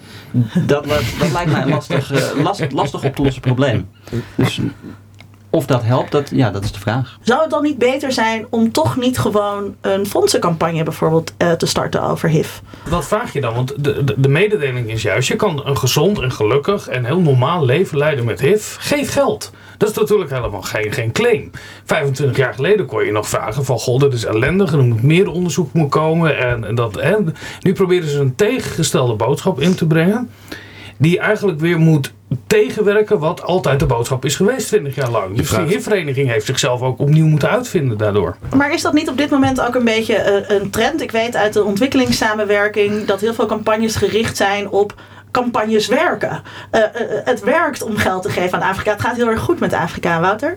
dat, 0.66 0.86
dat, 0.86 1.32
lijkt 1.32 1.50
mij 1.52 1.62
een 1.62 1.68
lastig, 1.68 2.34
last, 2.42 2.72
lastig 2.72 3.04
op 3.04 3.14
te 3.14 3.22
lossen 3.22 3.42
probleem. 3.42 3.88
Dus 4.34 4.60
of 5.50 5.66
dat 5.66 5.82
helpt, 5.82 6.12
dat, 6.12 6.30
ja, 6.30 6.50
dat 6.50 6.64
is 6.64 6.72
de 6.72 6.78
vraag. 6.78 7.18
Zou 7.22 7.40
het 7.40 7.50
dan 7.50 7.62
niet 7.62 7.78
beter 7.78 8.12
zijn 8.12 8.46
om 8.50 8.72
toch 8.72 8.96
niet 8.96 9.18
gewoon 9.18 9.76
een 9.80 10.06
fondsencampagne 10.06 10.82
bijvoorbeeld 10.82 11.32
uh, 11.38 11.52
te 11.52 11.66
starten 11.66 12.02
over 12.02 12.28
HIV? 12.28 12.58
Wat 12.88 13.06
vraag 13.06 13.32
je 13.32 13.40
dan? 13.40 13.54
Want 13.54 13.84
de, 13.84 14.04
de, 14.04 14.20
de, 14.20 14.28
mededeling 14.28 14.90
is 14.90 15.02
juist, 15.02 15.28
je 15.28 15.36
kan 15.36 15.66
een 15.66 15.76
gezond 15.76 16.20
en 16.20 16.32
gelukkig 16.32 16.88
en 16.88 17.04
heel 17.04 17.20
normaal 17.20 17.64
leven 17.64 17.98
leiden 17.98 18.24
met 18.24 18.40
HIV. 18.40 18.76
Geef 18.78 19.12
geld. 19.12 19.52
Dat 19.78 19.90
is 19.90 19.96
natuurlijk 19.96 20.30
helemaal 20.30 20.62
geen, 20.62 20.92
geen 20.92 21.12
claim. 21.12 21.50
25 21.84 22.36
jaar 22.36 22.54
geleden 22.54 22.86
kon 22.86 23.04
je 23.04 23.12
nog 23.12 23.28
vragen 23.28 23.64
van, 23.64 23.78
goh, 23.78 24.00
dit 24.00 24.12
is 24.12 24.24
ellendig 24.24 24.72
en 24.72 24.78
er 24.78 24.84
moet 24.84 25.02
meer 25.02 25.30
onderzoek 25.30 25.72
moet 25.72 25.90
komen. 25.90 26.38
En, 26.38 26.64
en 26.64 26.74
dat, 26.74 26.96
en 26.96 27.34
nu 27.60 27.72
proberen 27.72 28.08
ze 28.08 28.20
een 28.20 28.34
tegengestelde 28.34 29.14
boodschap 29.14 29.60
in 29.60 29.74
te 29.74 29.86
brengen. 29.86 30.30
Die 30.98 31.18
eigenlijk 31.18 31.60
weer 31.60 31.78
moet 31.78 32.12
tegenwerken 32.46 33.18
wat 33.18 33.42
altijd 33.42 33.80
de 33.80 33.86
boodschap 33.86 34.24
is 34.24 34.36
geweest 34.36 34.66
20 34.66 34.94
jaar 34.94 35.10
lang. 35.10 35.36
Dus 35.36 35.48
vraagt- 35.48 35.62
die 35.68 35.76
HIV-vereniging 35.76 36.28
heeft 36.28 36.46
zichzelf 36.46 36.82
ook 36.82 36.98
opnieuw 36.98 37.26
moeten 37.26 37.50
uitvinden 37.50 37.98
daardoor. 37.98 38.36
Maar 38.56 38.72
is 38.72 38.82
dat 38.82 38.92
niet 38.92 39.08
op 39.08 39.18
dit 39.18 39.30
moment 39.30 39.60
ook 39.60 39.74
een 39.74 39.84
beetje 39.84 40.14
eh, 40.14 40.56
een 40.56 40.70
trend? 40.70 41.00
Ik 41.00 41.10
weet 41.10 41.36
uit 41.36 41.52
de 41.52 41.64
ontwikkelingssamenwerking 41.64 43.04
dat 43.04 43.20
heel 43.20 43.34
veel 43.34 43.46
campagnes 43.46 43.96
gericht 43.96 44.36
zijn 44.36 44.68
op 44.70 44.94
campagnes 45.30 45.86
werken. 45.86 46.42
Eh, 46.70 46.82
eh, 46.82 46.90
het 47.24 47.40
werkt 47.40 47.82
om 47.82 47.96
geld 47.96 48.22
te 48.22 48.30
geven 48.30 48.62
aan 48.62 48.70
Afrika. 48.70 48.92
Het 48.92 49.00
gaat 49.00 49.16
heel 49.16 49.28
erg 49.28 49.40
goed 49.40 49.60
met 49.60 49.72
Afrika, 49.72 50.20
Wouter. 50.20 50.56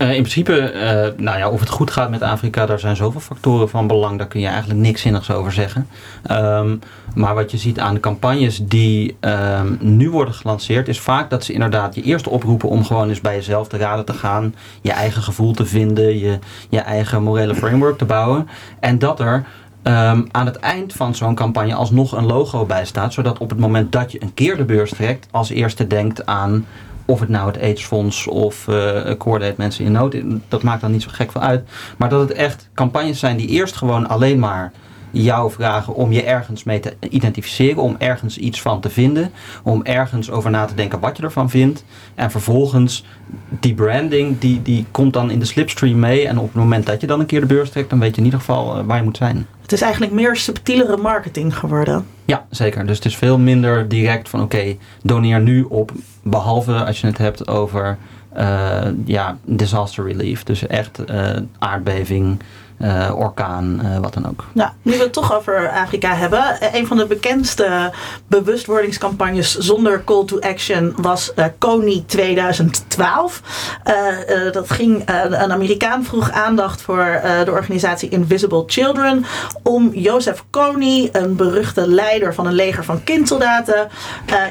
Eh, 0.00 0.14
in 0.14 0.22
principe, 0.22 0.60
eh, 0.60 1.08
nou 1.16 1.38
ja, 1.38 1.48
of 1.48 1.60
het 1.60 1.68
goed 1.68 1.90
gaat 1.90 2.10
met 2.10 2.22
Afrika, 2.22 2.66
daar 2.66 2.78
zijn 2.78 2.96
zoveel 2.96 3.20
factoren 3.20 3.68
van 3.68 3.86
belang. 3.86 4.18
Daar 4.18 4.26
kun 4.26 4.40
je 4.40 4.46
eigenlijk 4.46 4.80
niks 4.80 5.00
zinnigs 5.00 5.30
over 5.30 5.52
zeggen. 5.52 5.88
Ehm, 6.22 6.76
maar 7.14 7.34
wat 7.34 7.50
je 7.50 7.56
ziet 7.56 7.78
aan 7.78 7.94
de 7.94 8.00
campagnes 8.00 8.60
die 8.64 9.16
ehm, 9.20 9.74
nu 9.80 10.10
worden 10.10 10.34
gelanceerd, 10.34 10.88
is 10.88 11.00
vaak 11.00 11.30
dat 11.30 11.44
ze 11.44 11.52
inderdaad 11.52 11.94
je 11.94 12.02
eerst 12.02 12.28
oproepen 12.28 12.68
om 12.68 12.84
gewoon 12.84 13.08
eens 13.08 13.20
bij 13.20 13.34
jezelf 13.34 13.68
te 13.68 13.76
raden 13.76 14.04
te 14.04 14.12
gaan. 14.12 14.54
Je 14.80 14.92
eigen 14.92 15.22
gevoel 15.22 15.52
te 15.52 15.66
vinden, 15.66 16.18
je, 16.18 16.38
je 16.68 16.80
eigen 16.80 17.22
morele 17.22 17.54
framework 17.54 17.98
te 17.98 18.04
bouwen. 18.04 18.48
En 18.78 18.98
dat 18.98 19.20
er 19.20 19.44
ehm, 19.82 20.22
aan 20.30 20.46
het 20.46 20.56
eind 20.56 20.92
van 20.92 21.14
zo'n 21.14 21.34
campagne 21.34 21.74
alsnog 21.74 22.12
een 22.12 22.26
logo 22.26 22.64
bij 22.64 22.84
staat. 22.84 23.12
Zodat 23.12 23.38
op 23.38 23.50
het 23.50 23.58
moment 23.58 23.92
dat 23.92 24.12
je 24.12 24.22
een 24.22 24.34
keer 24.34 24.56
de 24.56 24.64
beurs 24.64 24.90
trekt, 24.90 25.28
als 25.30 25.50
eerste 25.50 25.86
denkt 25.86 26.26
aan 26.26 26.66
of 27.10 27.20
het 27.20 27.28
nou 27.28 27.46
het 27.46 27.60
AIDS-fonds 27.60 28.26
of 28.26 28.68
eh 28.68 29.12
Coordinate 29.18 29.54
Mensen 29.58 29.84
in 29.84 29.92
Nood, 29.92 30.16
dat 30.48 30.62
maakt 30.62 30.80
dan 30.80 30.90
niet 30.90 31.02
zo 31.02 31.08
gek 31.12 31.32
veel 31.32 31.40
uit. 31.40 31.68
Maar 31.96 32.08
dat 32.08 32.20
het 32.20 32.32
echt 32.32 32.68
campagnes 32.74 33.18
zijn 33.18 33.36
die 33.36 33.48
eerst 33.48 33.76
gewoon 33.76 34.08
alleen 34.08 34.38
maar 34.38 34.72
jou 35.10 35.50
vragen 35.50 35.94
om 35.94 36.12
je 36.12 36.22
ergens 36.22 36.64
mee 36.64 36.80
te 36.80 36.96
identificeren, 37.10 37.82
om 37.82 37.96
ergens 37.98 38.38
iets 38.38 38.62
van 38.62 38.80
te 38.80 38.90
vinden, 38.90 39.30
om 39.62 39.82
ergens 39.82 40.30
over 40.30 40.50
na 40.50 40.64
te 40.64 40.74
denken 40.74 41.00
wat 41.00 41.16
je 41.16 41.22
ervan 41.22 41.50
vindt. 41.50 41.84
En 42.14 42.30
vervolgens 42.30 43.04
die 43.48 43.74
branding, 43.74 44.38
die, 44.38 44.62
die 44.62 44.86
komt 44.90 45.12
dan 45.12 45.30
in 45.30 45.38
de 45.38 45.44
slipstream 45.44 45.98
mee. 45.98 46.28
En 46.28 46.38
op 46.38 46.46
het 46.46 46.54
moment 46.54 46.86
dat 46.86 47.00
je 47.00 47.06
dan 47.06 47.20
een 47.20 47.26
keer 47.26 47.40
de 47.40 47.46
beurs 47.46 47.70
trekt, 47.70 47.90
dan 47.90 47.98
weet 47.98 48.10
je 48.10 48.18
in 48.18 48.24
ieder 48.24 48.40
geval 48.40 48.76
eh, 48.76 48.84
waar 48.84 48.96
je 48.96 49.02
moet 49.02 49.16
zijn. 49.16 49.46
Het 49.70 49.78
is 49.78 49.84
eigenlijk 49.84 50.14
meer 50.14 50.36
subtielere 50.36 50.96
marketing 50.96 51.56
geworden. 51.56 52.06
Ja, 52.24 52.46
zeker. 52.50 52.86
Dus 52.86 52.96
het 52.96 53.04
is 53.04 53.16
veel 53.16 53.38
minder 53.38 53.88
direct 53.88 54.28
van 54.28 54.42
oké, 54.42 54.76
doneer 55.02 55.40
nu 55.40 55.62
op, 55.62 55.92
behalve 56.22 56.72
als 56.72 57.00
je 57.00 57.06
het 57.06 57.18
hebt 57.18 57.48
over 57.48 57.98
eh, 58.32 58.86
ja, 59.04 59.38
disaster 59.44 60.04
relief. 60.06 60.42
Dus 60.42 60.66
echt 60.66 61.04
eh, 61.04 61.36
aardbeving, 61.58 62.40
eh, 62.80 63.12
orkaan, 63.16 63.80
eh, 63.84 63.98
wat 63.98 64.14
dan 64.14 64.26
ook. 64.28 64.44
Nou, 64.52 64.70
nu 64.82 64.92
we 64.92 65.02
het 65.02 65.12
toch 65.12 65.34
over 65.36 65.70
Afrika 65.70 66.14
hebben. 66.14 66.60
eh, 66.60 66.74
Een 66.74 66.86
van 66.86 66.96
de 66.96 67.06
bekendste 67.06 67.92
bewustwordingscampagnes 68.26 69.56
zonder 69.58 70.04
call 70.04 70.24
to 70.24 70.38
action 70.40 70.92
was 70.96 71.34
eh 71.34 71.44
CONI 71.58 72.04
2012. 72.06 73.42
Eh, 73.84 74.46
eh, 74.46 74.52
dat 74.52 74.70
ging, 74.70 75.02
een 75.30 75.52
Amerikaan 75.52 76.04
vroeg 76.04 76.30
aandacht 76.30 76.80
voor 76.82 77.20
de 77.44 77.50
organisatie 77.50 78.08
Invisible 78.08 78.62
Children. 78.66 79.24
Om 79.62 79.90
Joseph 79.94 80.44
Kony, 80.50 81.08
een 81.12 81.36
beruchte 81.36 81.88
leider 81.88 82.34
van 82.34 82.46
een 82.46 82.52
leger 82.52 82.84
van 82.84 83.04
kindsoldaten. 83.04 83.88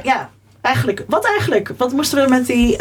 ja, 0.03 0.29
eigenlijk, 0.61 1.03
wat 1.07 1.25
eigenlijk? 1.25 1.71
Wat 1.77 1.91
moesten 1.91 2.23
we 2.23 2.29
met 2.29 2.45
die 2.45 2.77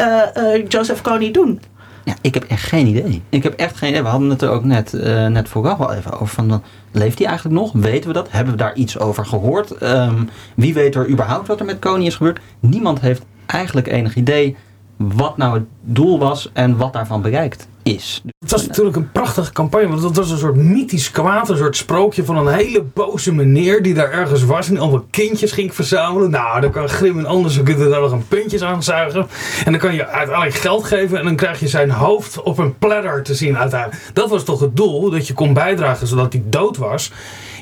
Joseph 0.67 1.01
Kony 1.01 1.31
doen? 1.31 1.61
Ja, 2.03 2.13
ik 2.21 2.33
heb 2.33 2.43
echt 2.43 2.63
geen 2.63 2.87
idee. 2.87 3.21
Ik 3.29 3.43
heb 3.43 3.53
echt 3.53 3.77
geen 3.77 3.89
idee. 3.89 4.01
We 4.01 4.07
hadden 4.07 4.29
het 4.29 4.41
er 4.41 4.49
ook 4.49 4.63
net, 4.63 4.93
eh, 4.93 5.27
net 5.27 5.53
al 5.53 5.93
even 5.93 6.13
over. 6.13 6.27
Van, 6.27 6.63
leeft 6.91 7.17
hij 7.17 7.27
eigenlijk 7.27 7.59
nog? 7.59 7.71
Weten 7.73 8.07
we 8.07 8.13
dat? 8.13 8.31
Hebben 8.31 8.53
we 8.53 8.59
daar 8.59 8.75
iets 8.75 8.99
over 8.99 9.25
gehoord? 9.25 9.71
Ehm, 9.71 10.23
wie 10.55 10.73
weet 10.73 10.95
er 10.95 11.09
überhaupt 11.09 11.47
wat 11.47 11.59
er 11.59 11.65
met 11.65 11.79
Koning 11.79 12.07
is 12.07 12.15
gebeurd? 12.15 12.39
Niemand 12.59 12.99
heeft 12.99 13.25
eigenlijk 13.45 13.87
enig 13.87 14.15
idee 14.15 14.55
wat 14.97 15.37
nou 15.37 15.53
het 15.53 15.65
doel 15.81 16.19
was 16.19 16.49
en 16.53 16.77
wat 16.77 16.93
daarvan 16.93 17.21
bereikt 17.21 17.67
is. 17.95 18.21
Het 18.39 18.51
was 18.51 18.67
natuurlijk 18.67 18.95
een 18.95 19.11
prachtige 19.11 19.51
campagne, 19.51 19.87
want 19.87 20.03
het 20.03 20.15
was 20.15 20.31
een 20.31 20.37
soort 20.37 20.55
mythisch 20.55 21.11
kwaad, 21.11 21.49
een 21.49 21.57
soort 21.57 21.75
sprookje 21.75 22.25
van 22.25 22.37
een 22.37 22.53
hele 22.53 22.81
boze 22.81 23.33
meneer 23.33 23.81
die 23.81 23.93
daar 23.93 24.11
ergens 24.11 24.43
was 24.43 24.69
en 24.69 24.77
allemaal 24.77 25.05
kindjes 25.09 25.51
ging 25.51 25.75
verzamelen. 25.75 26.29
Nou, 26.29 26.61
dan 26.61 26.71
kan 26.71 26.89
Grim 26.89 27.19
en 27.19 27.25
anders 27.25 27.55
dan 27.55 27.89
daar 27.89 28.01
nog 28.01 28.11
een 28.11 28.27
puntjes 28.27 28.61
aanzuigen. 28.61 29.27
En 29.65 29.71
dan 29.71 29.81
kan 29.81 29.93
je 29.93 30.07
uiteindelijk 30.07 30.55
geld 30.55 30.83
geven 30.83 31.17
en 31.17 31.23
dan 31.23 31.35
krijg 31.35 31.59
je 31.59 31.67
zijn 31.67 31.91
hoofd 31.91 32.41
op 32.41 32.57
een 32.57 32.77
platter 32.77 33.23
te 33.23 33.35
zien 33.35 33.57
uiteindelijk. 33.57 34.01
Dat 34.13 34.29
was 34.29 34.43
toch 34.43 34.59
het 34.59 34.75
doel, 34.75 35.09
dat 35.09 35.27
je 35.27 35.33
kon 35.33 35.53
bijdragen 35.53 36.07
zodat 36.07 36.33
hij 36.33 36.43
dood 36.45 36.77
was. 36.77 37.11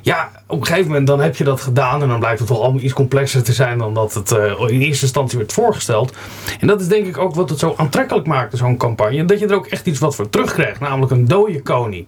Ja, 0.08 0.32
op 0.48 0.60
een 0.60 0.66
gegeven 0.66 0.88
moment 0.88 1.08
dan 1.08 1.20
heb 1.20 1.36
je 1.36 1.44
dat 1.44 1.62
gedaan 1.62 2.02
en 2.02 2.08
dan 2.08 2.20
blijkt 2.20 2.40
het 2.40 2.48
toch 2.48 2.62
allemaal 2.62 2.82
iets 2.82 2.94
complexer 2.94 3.44
te 3.44 3.54
zijn 3.54 3.78
dan 3.78 3.94
dat 3.94 4.14
het 4.14 4.32
eh, 4.32 4.54
in 4.68 4.82
eerste 4.82 5.04
instantie 5.04 5.38
werd 5.38 5.54
voorgesteld. 5.54 6.14
En 6.60 6.68
dat 6.68 6.82
is 6.82 6.88
denk 6.88 7.08
ik 7.08 7.18
ook 7.18 7.36
wat 7.36 7.50
het 7.50 7.60
zo 7.60 7.74
aantrekkelijk 7.78 8.28
maakte, 8.28 8.58
zo'n 8.58 8.78
campagne. 8.78 9.26
Dat 9.26 9.40
je 9.40 9.48
er 9.48 9.56
ook 9.56 9.68
echt 9.68 9.88
iets 9.88 10.00
wat 10.00 10.16
voor 10.16 10.30
terugkrijgt, 10.30 10.80
namelijk 10.80 11.12
een 11.12 11.28
dode 11.28 11.62
koning. 11.62 12.08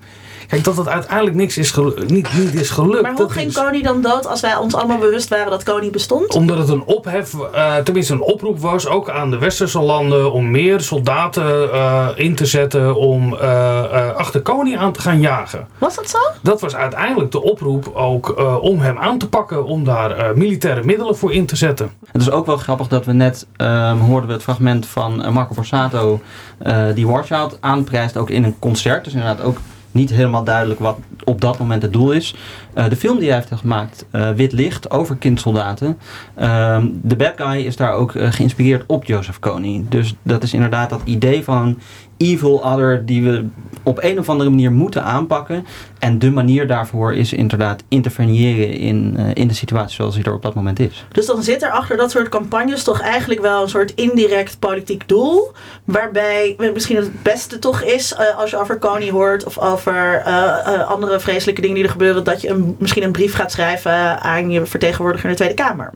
Kijk, 0.49 0.63
dat 0.63 0.77
het 0.77 0.87
uiteindelijk 0.87 1.35
niks 1.35 1.57
is 1.57 1.75
niet, 2.07 2.27
niet 2.37 2.53
is 2.53 2.69
gelukt. 2.69 3.01
Maar 3.01 3.13
hoe 3.15 3.29
ging 3.31 3.47
is- 3.47 3.55
Kony 3.55 3.81
dan 3.81 4.01
dood 4.01 4.27
als 4.27 4.41
wij 4.41 4.55
ons 4.57 4.75
allemaal 4.75 4.97
bewust 4.97 5.29
waren 5.29 5.49
dat 5.51 5.63
Kony 5.63 5.89
bestond? 5.89 6.33
omdat 6.33 6.57
het 6.57 6.69
een 6.69 6.83
ophef, 6.85 7.33
eh, 7.53 7.75
tenminste 7.75 8.13
een 8.13 8.21
oproep 8.21 8.59
was, 8.59 8.87
ook 8.87 9.09
aan 9.09 9.31
de 9.31 9.37
westerse 9.37 9.79
landen 9.81 10.31
om 10.31 10.51
meer 10.51 10.81
soldaten 10.81 11.73
eh, 11.73 12.07
in 12.15 12.35
te 12.35 12.45
zetten 12.45 12.95
om 12.95 13.33
eh, 13.35 13.79
eh, 14.07 14.15
achter 14.15 14.41
koning 14.41 14.77
aan 14.77 14.91
te 14.91 15.01
gaan 15.01 15.19
jagen. 15.19 15.67
Was 15.77 15.95
dat 15.95 16.09
zo? 16.09 16.17
Dat 16.41 16.61
was 16.61 16.75
uiteindelijk 16.75 17.31
de 17.31 17.41
oproep 17.43 17.91
ook 17.95 18.29
eh, 18.37 18.57
om 18.63 18.79
hem 18.79 18.97
aan 18.97 19.17
te 19.17 19.29
pakken, 19.29 19.65
om 19.65 19.83
daar 19.83 20.11
eh, 20.11 20.35
militaire 20.35 20.83
middelen 20.83 21.17
voor 21.17 21.33
in 21.33 21.45
te 21.45 21.55
zetten. 21.55 21.91
Het 22.11 22.21
is 22.21 22.31
ook 22.31 22.45
wel 22.45 22.57
grappig 22.57 22.87
dat 22.87 23.05
we 23.05 23.11
net 23.13 23.47
ehm, 23.55 23.97
hoorden 23.97 24.27
we 24.27 24.33
het 24.33 24.43
fragment 24.43 24.85
van 24.85 25.33
Marco 25.33 25.53
Borsato 25.53 26.19
eh, 26.59 26.83
die 26.95 27.07
Watchout 27.07 27.57
aanprijst 27.61 28.17
ook 28.17 28.29
in 28.29 28.43
een 28.43 28.55
concert. 28.59 29.03
Dus 29.03 29.13
inderdaad 29.13 29.41
ook 29.41 29.57
niet 29.99 30.09
helemaal 30.09 30.43
duidelijk 30.43 30.79
wat 30.79 30.97
op 31.23 31.41
dat 31.41 31.59
moment 31.59 31.81
het 31.81 31.93
doel 31.93 32.11
is. 32.11 32.35
Eh, 32.73 32.89
de 32.89 32.95
film 32.95 33.19
die 33.19 33.29
hij 33.29 33.37
heeft 33.37 33.59
gemaakt, 33.59 34.05
eh, 34.11 34.31
Wit 34.31 34.51
Licht, 34.51 34.91
over 34.91 35.15
kindsoldaten. 35.15 35.97
ehm, 36.35 36.87
de 37.01 37.15
bad 37.15 37.33
guy 37.35 37.65
is 37.65 37.75
daar 37.75 37.93
ook 37.93 38.15
eh, 38.15 38.31
geïnspireerd 38.31 38.83
op 38.87 39.05
Joseph 39.05 39.39
Kony. 39.39 39.85
Dus 39.89 40.15
dat 40.23 40.43
is 40.43 40.53
inderdaad 40.53 40.89
dat 40.89 41.01
idee 41.03 41.43
van 41.43 41.79
evil 42.19 42.63
other 42.63 43.05
die 43.05 43.23
we 43.23 43.45
op 43.83 44.03
een 44.03 44.19
of 44.19 44.29
andere 44.29 44.49
manier 44.49 44.71
moeten 44.71 45.03
aanpakken. 45.03 45.65
En 45.99 46.19
de 46.19 46.31
manier 46.31 46.67
daarvoor 46.67 47.13
is 47.13 47.33
inderdaad 47.33 47.83
interveneren 47.87 48.73
in, 48.73 49.13
eh, 49.17 49.25
in 49.33 49.47
de 49.47 49.53
situatie 49.53 49.95
zoals 49.95 50.15
die 50.15 50.23
er 50.23 50.33
op 50.33 50.41
dat 50.41 50.53
moment 50.53 50.79
is. 50.79 51.05
Dus 51.11 51.25
dan 51.25 51.43
zit 51.43 51.63
er 51.63 51.71
achter 51.71 51.97
dat 51.97 52.11
soort 52.11 52.29
campagnes 52.29 52.83
toch 52.83 53.01
eigenlijk 53.01 53.41
wel 53.41 53.61
een 53.61 53.69
soort 53.69 53.93
indirect 53.95 54.59
politiek 54.59 55.07
doel. 55.07 55.51
Waarbij 55.83 56.55
misschien 56.73 56.95
het 56.95 57.23
beste 57.23 57.59
toch 57.59 57.81
is, 57.81 58.13
eh, 58.13 58.37
als 58.37 58.49
je 58.49 58.57
over 58.57 58.77
Kony 58.77 59.09
hoort 59.09 59.43
of 59.43 59.57
over 59.57 60.21
eh, 60.25 60.89
andere 60.89 61.19
vreselijke 61.19 61.61
dingen 61.61 61.75
die 61.75 61.85
er 61.85 61.91
gebeuren, 61.91 62.23
dat 62.23 62.41
je 62.41 62.49
een, 62.49 62.75
misschien 62.79 63.03
een 63.03 63.11
brief 63.11 63.35
gaat 63.35 63.51
schrijven 63.51 64.21
aan 64.21 64.49
je 64.49 64.65
vertegenwoordiger 64.65 65.29
in 65.29 65.35
de 65.35 65.41
Tweede 65.41 65.63
Kamer. 65.63 65.93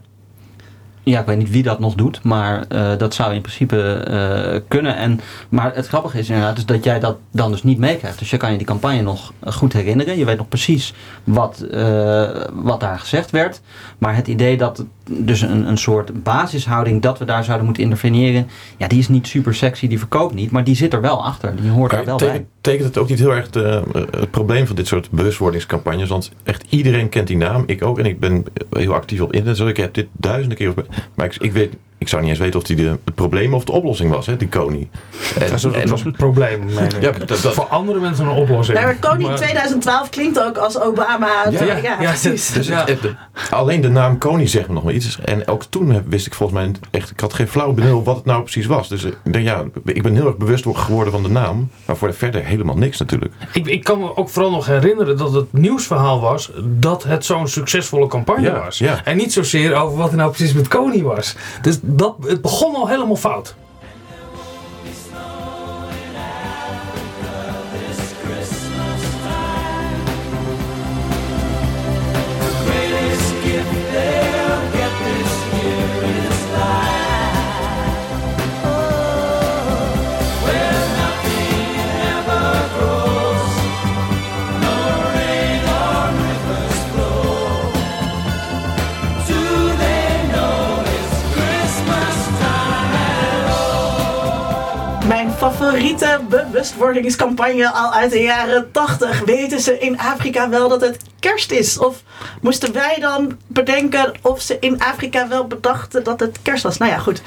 Ja, 1.04 1.20
ik 1.20 1.26
weet 1.26 1.38
niet 1.38 1.50
wie 1.50 1.64
dat 1.64 1.80
nog 1.80 1.96
doet, 1.96 2.24
maar 2.24 2.66
eh, 2.68 2.98
dat 2.98 3.14
zou 3.14 3.34
in 3.34 3.42
principe 3.42 3.94
eh, 3.94 4.62
kunnen. 4.68 4.96
En, 4.96 5.20
maar 5.50 5.76
het 5.76 5.88
grappige 5.88 6.20
is 6.20 6.30
inderdaad 6.30 6.56
dus 6.56 6.66
dat 6.66 6.84
jij 6.84 7.00
dat 7.00 7.18
dan 7.32 7.52
dus 7.52 7.64
niet 7.64 7.78
meekrijgt. 7.78 8.20
Dus 8.20 8.30
je 8.30 8.38
kan 8.38 8.52
je 8.52 8.58
die 8.58 8.68
campagne 8.68 9.02
nog 9.02 9.34
eh, 9.40 9.54
goed 9.54 9.74
herinneren. 9.74 10.18
Je 10.18 10.26
weet 10.26 10.38
nog 10.38 10.48
precies 10.48 10.94
wat, 11.24 11.66
wat 12.54 12.80
daar 12.80 13.00
gezegd 13.00 13.32
werd. 13.32 13.62
Maar 13.98 14.16
het 14.16 14.28
idee 14.28 14.58
dat 14.58 14.86
dus 15.10 15.42
een, 15.42 15.68
een 15.68 15.78
soort 15.78 16.24
basishouding 16.24 17.02
dat 17.02 17.20
we 17.20 17.26
daar 17.26 17.44
zouden 17.44 17.66
moeten 17.66 17.84
interveneren. 17.84 18.48
Ja, 18.78 18.88
die 18.88 19.00
is 19.00 19.08
niet 19.08 19.28
super 19.28 19.56
sexy, 19.56 19.88
die 19.88 20.00
verkoopt 20.00 20.34
niet. 20.34 20.52
Maar 20.52 20.64
die 20.64 20.76
zit 20.76 20.94
er 20.94 21.02
wel 21.02 21.26
achter. 21.26 21.56
Die 21.56 21.70
hoort 21.70 21.92
er 21.92 22.06
wel 22.06 22.18
bij. 22.18 22.28
Tekent, 22.28 22.48
tekent 22.62 22.84
het 22.84 22.98
ook 22.98 23.10
niet 23.10 23.20
heel 23.20 23.34
erg 23.34 23.50
de, 23.50 23.84
eh, 23.94 24.02
het 24.20 24.32
probleem 24.32 24.68
van 24.68 24.76
dit 24.76 24.88
soort 24.88 25.10
bewustwordingscampagnes? 25.12 26.10
Want 26.10 26.32
echt 26.44 26.66
iedereen 26.70 27.10
kent 27.10 27.28
die 27.28 27.38
naam. 27.38 27.64
Ik 27.66 27.84
ook. 27.84 28.00
En 28.00 28.06
ik 28.06 28.20
ben 28.20 28.44
heel 28.70 28.94
actief 28.94 29.22
op 29.22 29.34
internet. 29.34 29.60
Ik 29.60 29.78
heb 29.78 29.94
dit 29.94 30.08
duizenden 30.12 30.58
keer 30.58 30.70
op. 30.70 30.86
Maar 31.14 31.26
ik, 31.26 31.36
ik, 31.36 31.52
weet, 31.52 31.74
ik 32.04 32.10
zou 32.10 32.22
niet 32.22 32.32
eens 32.32 32.40
weten 32.40 32.60
of 32.60 32.66
die 32.66 32.76
de, 32.76 32.98
het 33.06 33.16
probleem 33.16 33.54
of 33.54 33.64
de 33.64 33.72
oplossing 33.72 34.12
was, 34.12 34.26
hè, 34.26 34.38
die 34.38 34.48
Kony. 34.48 34.90
En, 35.40 35.50
Dat 35.52 35.64
en- 35.74 35.90
was 35.90 36.04
een 36.06 36.12
probleem. 36.12 36.70
Ja, 36.70 37.12
dat- 37.12 37.28
dat- 37.28 37.54
Voor 37.54 37.64
andere 37.68 38.00
mensen 38.00 38.26
een 38.26 38.32
oplossing. 38.36 38.80
Maar 38.80 38.96
Kony 39.00 39.24
Maar- 39.24 39.36
2012 39.36 40.10
klinkt 40.10 40.40
ook 40.44 40.58
als 40.58 40.80
Obama. 40.82 41.28
Ja, 41.52 41.64
ja, 41.64 41.76
ja, 41.78 41.96
precies. 41.96 42.52
Dus 42.52 42.68
Ja. 42.68 42.80
het- 42.86 43.02
het- 43.02 43.16
alleen 43.52 43.82
de 43.82 43.90
naam 43.90 44.18
Kony 44.18 44.48
zegt 44.48 44.68
me 44.68 44.74
nog 44.74 44.84
wel 44.84 44.94
iets. 44.94 45.20
En 45.26 45.48
ook 45.48 45.64
toen 45.64 46.04
wist 46.08 46.26
ik 46.26 46.34
volgens 46.34 46.60
mij 46.60 46.72
echt, 46.92 47.10
ik 47.12 47.20
had 47.20 47.34
geen 47.34 47.48
flauw 47.48 47.72
benul 47.72 48.04
wat 48.04 48.16
het 48.16 48.26
nou 48.26 48.42
precies 48.42 48.66
was. 48.66 48.90
Dus 48.90 49.04
eh, 49.32 49.44
ja, 49.44 49.64
ik 49.86 50.02
ben 50.04 50.14
heel 50.16 50.26
erg 50.28 50.38
bewust 50.38 50.66
geworden 50.74 51.14
van 51.14 51.24
de 51.24 51.30
naam. 51.30 51.70
Maar 51.86 51.98
voor 51.98 52.08
de 52.08 52.14
verder 52.14 52.44
helemaal 52.46 52.78
niks 52.78 53.00
natuurlijk. 53.00 53.34
Ik, 53.54 53.68
ik 53.68 53.84
kan 53.84 54.00
me 54.00 54.16
ook 54.18 54.30
vooral 54.30 54.52
nog 54.52 54.66
herinneren 54.66 55.18
dat 55.18 55.34
het 55.34 55.54
nieuwsverhaal 55.54 56.20
was 56.22 56.52
dat 56.64 57.04
het 57.04 57.26
zo'n 57.26 57.48
succesvolle 57.48 58.08
campagne 58.08 58.42
Ja, 58.48 58.64
was. 58.64 58.78
ja. 58.78 59.02
En 59.04 59.18
niet 59.18 59.34
zozeer 59.34 59.76
over 59.76 59.98
wat 59.98 60.10
er 60.12 60.18
nou 60.18 60.32
precies 60.32 60.54
met 60.54 60.68
Koning 60.68 61.04
was. 61.04 61.36
Dus 61.62 61.80
dat, 61.98 62.16
het 62.22 62.42
begon 62.42 62.76
al 62.76 62.88
helemaal 62.88 63.16
fout. 63.16 63.56
Favoriete 95.52 96.20
bewustwordingscampagne 96.30 97.72
al 97.72 97.94
uit 97.94 98.12
de 98.12 98.22
jaren 98.22 98.72
80. 98.72 99.20
Weten 99.26 99.60
ze 99.60 99.80
in 99.80 100.00
Afrika 100.00 100.50
wel 100.50 100.70
dat 100.70 100.82
het 100.82 100.98
kerst 101.20 101.52
is? 101.52 101.78
Of 101.78 102.04
moesten 102.42 102.74
wij 102.74 102.98
dan 103.00 103.38
bedenken 103.48 104.14
of 104.22 104.42
ze 104.42 104.58
in 104.60 104.80
Afrika 104.80 105.28
wel 105.28 105.48
bedachten 105.48 106.04
dat 106.04 106.20
het 106.20 106.42
kerst 106.42 106.64
was? 106.64 106.78
Nou 106.78 106.92
ja, 106.92 106.98
goed. 106.98 107.22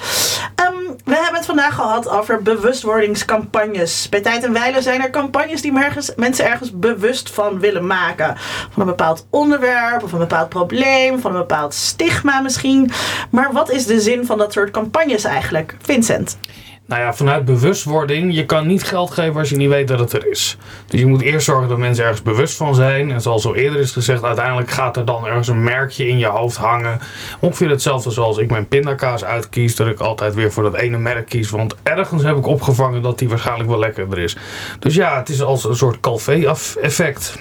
Ehm, 0.55 0.75
we 1.05 1.15
hebben 1.15 1.35
het 1.35 1.45
vandaag 1.45 1.75
gehad 1.75 2.09
over 2.09 2.43
bewustwordingscampagnes. 2.43 4.09
Bij 4.09 4.21
tijd 4.21 4.45
en 4.45 4.53
wijle 4.53 4.83
zijn 4.83 5.03
er 5.03 5.11
campagnes 5.11 5.63
die 5.63 5.73
mensen 6.17 6.47
ergens 6.47 6.79
bewust 6.79 7.31
van 7.31 7.61
willen 7.61 7.87
maken. 7.87 8.37
Van 8.71 8.83
een 8.83 8.87
bepaald 8.87 9.27
onderwerp 9.31 10.03
of 10.03 10.13
een 10.13 10.19
bepaald 10.19 10.49
probleem, 10.49 11.21
van 11.21 11.31
een 11.31 11.41
bepaald 11.41 11.75
stigma 11.75 12.41
misschien. 12.41 12.91
Maar 13.31 13.53
wat 13.53 13.71
is 13.71 13.87
de 13.87 14.01
zin 14.01 14.27
van 14.27 14.39
dat 14.39 14.53
soort 14.53 14.71
campagnes 14.71 15.25
eigenlijk? 15.25 15.77
Vincent. 15.83 16.39
Nou 16.87 17.03
ja, 17.03 17.15
vanuit 17.15 17.45
bewustwording, 17.45 18.35
je 18.35 18.47
kan 18.47 18.67
niet 18.67 18.83
geld 18.83 19.11
geven 19.11 19.37
als 19.37 19.49
je 19.49 19.57
niet 19.57 19.69
weet 19.69 19.89
dat 19.89 19.99
het 19.99 20.13
er 20.13 20.31
is. 20.31 20.57
Dus 20.87 21.01
je 21.01 21.07
moet 21.07 21.21
eerst 21.23 21.47
zorgen 21.47 21.69
dat 21.69 21.79
mensen 21.79 22.05
ergens 22.05 22.23
bewust 22.23 22.57
van 22.57 22.75
zijn. 22.75 23.11
En 23.11 23.21
zoals 23.21 23.47
al 23.47 23.55
eerder 23.55 23.81
is 23.81 23.93
gezegd, 23.93 24.23
uiteindelijk 24.23 24.71
gaat 24.71 24.97
er 24.97 25.05
dan 25.05 25.27
ergens 25.27 25.49
een 25.49 25.63
merkje 25.63 26.09
in 26.09 26.19
je 26.19 26.27
hoofd 26.27 26.57
hangen. 26.57 26.99
Ongeveer 27.41 27.71
hetzelfde 27.71 28.11
zoals 28.11 28.39
ik 28.39 28.51
mijn 28.51 28.69
pindakaas 28.69 29.25
uitkies, 29.25 29.77
dat 29.77 29.87
ik 29.87 30.01
altijd 30.01 30.35
weer 30.35 30.53
voor 30.53 30.63
dat 30.63 30.75
ene 30.75 30.99
merk 30.99 31.29
kies. 31.29 31.51
Want 31.51 31.75
ergens 31.83 32.23
heb 32.23 32.37
ik 32.37 32.47
opgevangen 32.47 33.03
dat 33.03 33.19
die 33.19 33.29
waarschijnlijk 33.29 33.69
wel 33.69 33.79
lekkerder 33.79 34.19
is. 34.19 34.37
Dus 34.79 34.95
ja, 34.95 35.19
het 35.19 35.29
is 35.29 35.43
als 35.43 35.65
een 35.65 35.77
soort 35.77 36.01
Calvé-effect. 36.01 37.39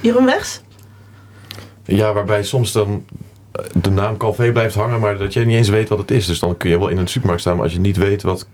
Jeroen 0.00 0.24
Wegs? 0.24 0.62
Ja, 1.84 2.12
waarbij 2.12 2.42
soms 2.42 2.72
dan 2.72 3.04
eh, 3.52 3.64
de 3.72 3.90
naam 3.90 4.16
Calvé 4.16 4.52
blijft 4.52 4.74
hangen, 4.74 5.00
maar 5.00 5.18
dat 5.18 5.32
je 5.32 5.44
niet 5.44 5.56
eens 5.56 5.68
weet 5.68 5.88
wat 5.88 5.98
het 5.98 6.10
is. 6.10 6.26
Dus 6.26 6.38
dan 6.38 6.56
kun 6.56 6.70
je 6.70 6.78
wel 6.78 6.88
in 6.88 6.98
een 6.98 7.08
supermarkt 7.08 7.42
staan, 7.42 7.54
maar 7.54 7.64
als 7.64 7.72
je 7.72 7.80
niet 7.80 7.96
weet 7.96 8.22
wat. 8.22 8.46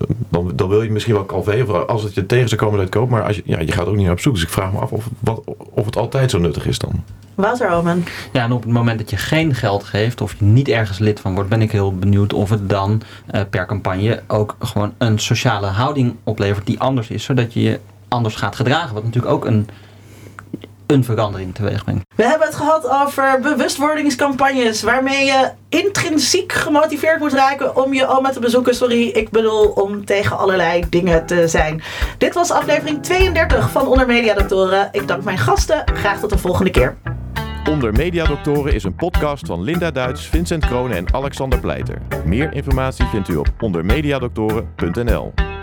Eh, 0.00 0.16
Dan, 0.28 0.52
dan 0.54 0.68
wil 0.68 0.82
je 0.82 0.90
misschien 0.90 1.14
wel 1.14 1.26
Calvé, 1.26 1.62
of 1.66 1.86
als 1.86 2.02
het 2.02 2.14
je 2.14 2.26
tegen 2.26 2.48
zou 2.48 2.60
komen, 2.60 2.78
dat 2.78 2.88
koop. 2.88 3.10
Maar 3.10 3.22
als 3.24 3.36
je, 3.36 3.42
ja, 3.44 3.60
je 3.60 3.72
gaat 3.72 3.86
ook 3.86 3.96
niet 3.96 4.04
naar 4.04 4.12
op 4.12 4.20
zoek. 4.20 4.34
Dus 4.34 4.42
ik 4.42 4.48
vraag 4.48 4.72
me 4.72 4.78
af 4.78 4.92
of, 4.92 5.08
wat, 5.20 5.42
of 5.70 5.84
het 5.84 5.96
altijd 5.96 6.30
zo 6.30 6.38
nuttig 6.38 6.66
is 6.66 6.78
dan. 6.78 7.04
Wouter 7.34 7.70
Omen. 7.70 8.04
Ja, 8.32 8.42
en 8.42 8.52
op 8.52 8.62
het 8.62 8.72
moment 8.72 8.98
dat 8.98 9.10
je 9.10 9.16
geen 9.16 9.54
geld 9.54 9.84
geeft 9.84 10.20
of 10.20 10.34
je 10.38 10.44
niet 10.44 10.68
ergens 10.68 10.98
lid 10.98 11.20
van 11.20 11.34
wordt, 11.34 11.48
ben 11.48 11.62
ik 11.62 11.72
heel 11.72 11.98
benieuwd 11.98 12.32
of 12.32 12.50
het 12.50 12.68
dan 12.68 13.02
eh, 13.26 13.40
per 13.50 13.66
campagne 13.66 14.22
ook 14.26 14.56
gewoon 14.58 14.92
een 14.98 15.18
sociale 15.18 15.66
houding 15.66 16.16
oplevert 16.24 16.66
die 16.66 16.80
anders 16.80 17.08
is, 17.08 17.24
zodat 17.24 17.52
je 17.52 17.62
je 17.62 17.80
anders 18.08 18.34
gaat 18.34 18.56
gedragen. 18.56 18.94
Wat 18.94 19.04
natuurlijk 19.04 19.34
ook 19.34 19.44
een, 19.44 19.68
een 20.86 21.04
verandering 21.04 21.54
teweeg 21.54 21.84
brengt. 21.84 22.04
We 22.16 22.24
hebben 22.24 22.46
het 22.46 22.56
gehad 22.56 22.88
over 22.88 23.40
bewustwordingscampagnes 23.40 24.82
waarmee 24.82 25.24
je 25.24 25.50
intrinsiek 25.68 26.52
gemotiveerd 26.52 27.18
moet 27.18 27.32
raken 27.32 27.76
om 27.76 27.94
je 27.94 28.06
oma 28.06 28.30
te 28.30 28.40
bezoeken. 28.40 28.74
Sorry, 28.74 29.08
ik 29.08 29.30
bedoel 29.30 29.68
om 29.68 30.04
tegen 30.04 30.38
allerlei 30.38 30.84
dingen 30.90 31.26
te 31.26 31.48
zijn. 31.48 31.82
Dit 32.18 32.34
was 32.34 32.50
aflevering 32.50 33.02
32 33.02 33.70
van 33.70 33.86
Onder 33.86 34.06
Media 34.06 34.34
Doctoren. 34.34 34.88
Ik 34.92 35.08
dank 35.08 35.24
mijn 35.24 35.38
gasten. 35.38 35.84
Graag 35.94 36.20
tot 36.20 36.30
de 36.30 36.38
volgende 36.38 36.70
keer. 36.70 36.96
Onder 37.68 37.92
Mediadoktoren 37.92 38.74
is 38.74 38.84
een 38.84 38.94
podcast 38.94 39.46
van 39.46 39.62
Linda 39.62 39.90
Duits, 39.90 40.26
Vincent 40.26 40.66
Kronen 40.66 40.96
en 40.96 41.14
Alexander 41.14 41.60
Pleiter. 41.60 41.98
Meer 42.24 42.54
informatie 42.54 43.06
vindt 43.06 43.28
u 43.28 43.36
op 43.36 43.52
ondermediadoktoren.nl. 43.60 45.55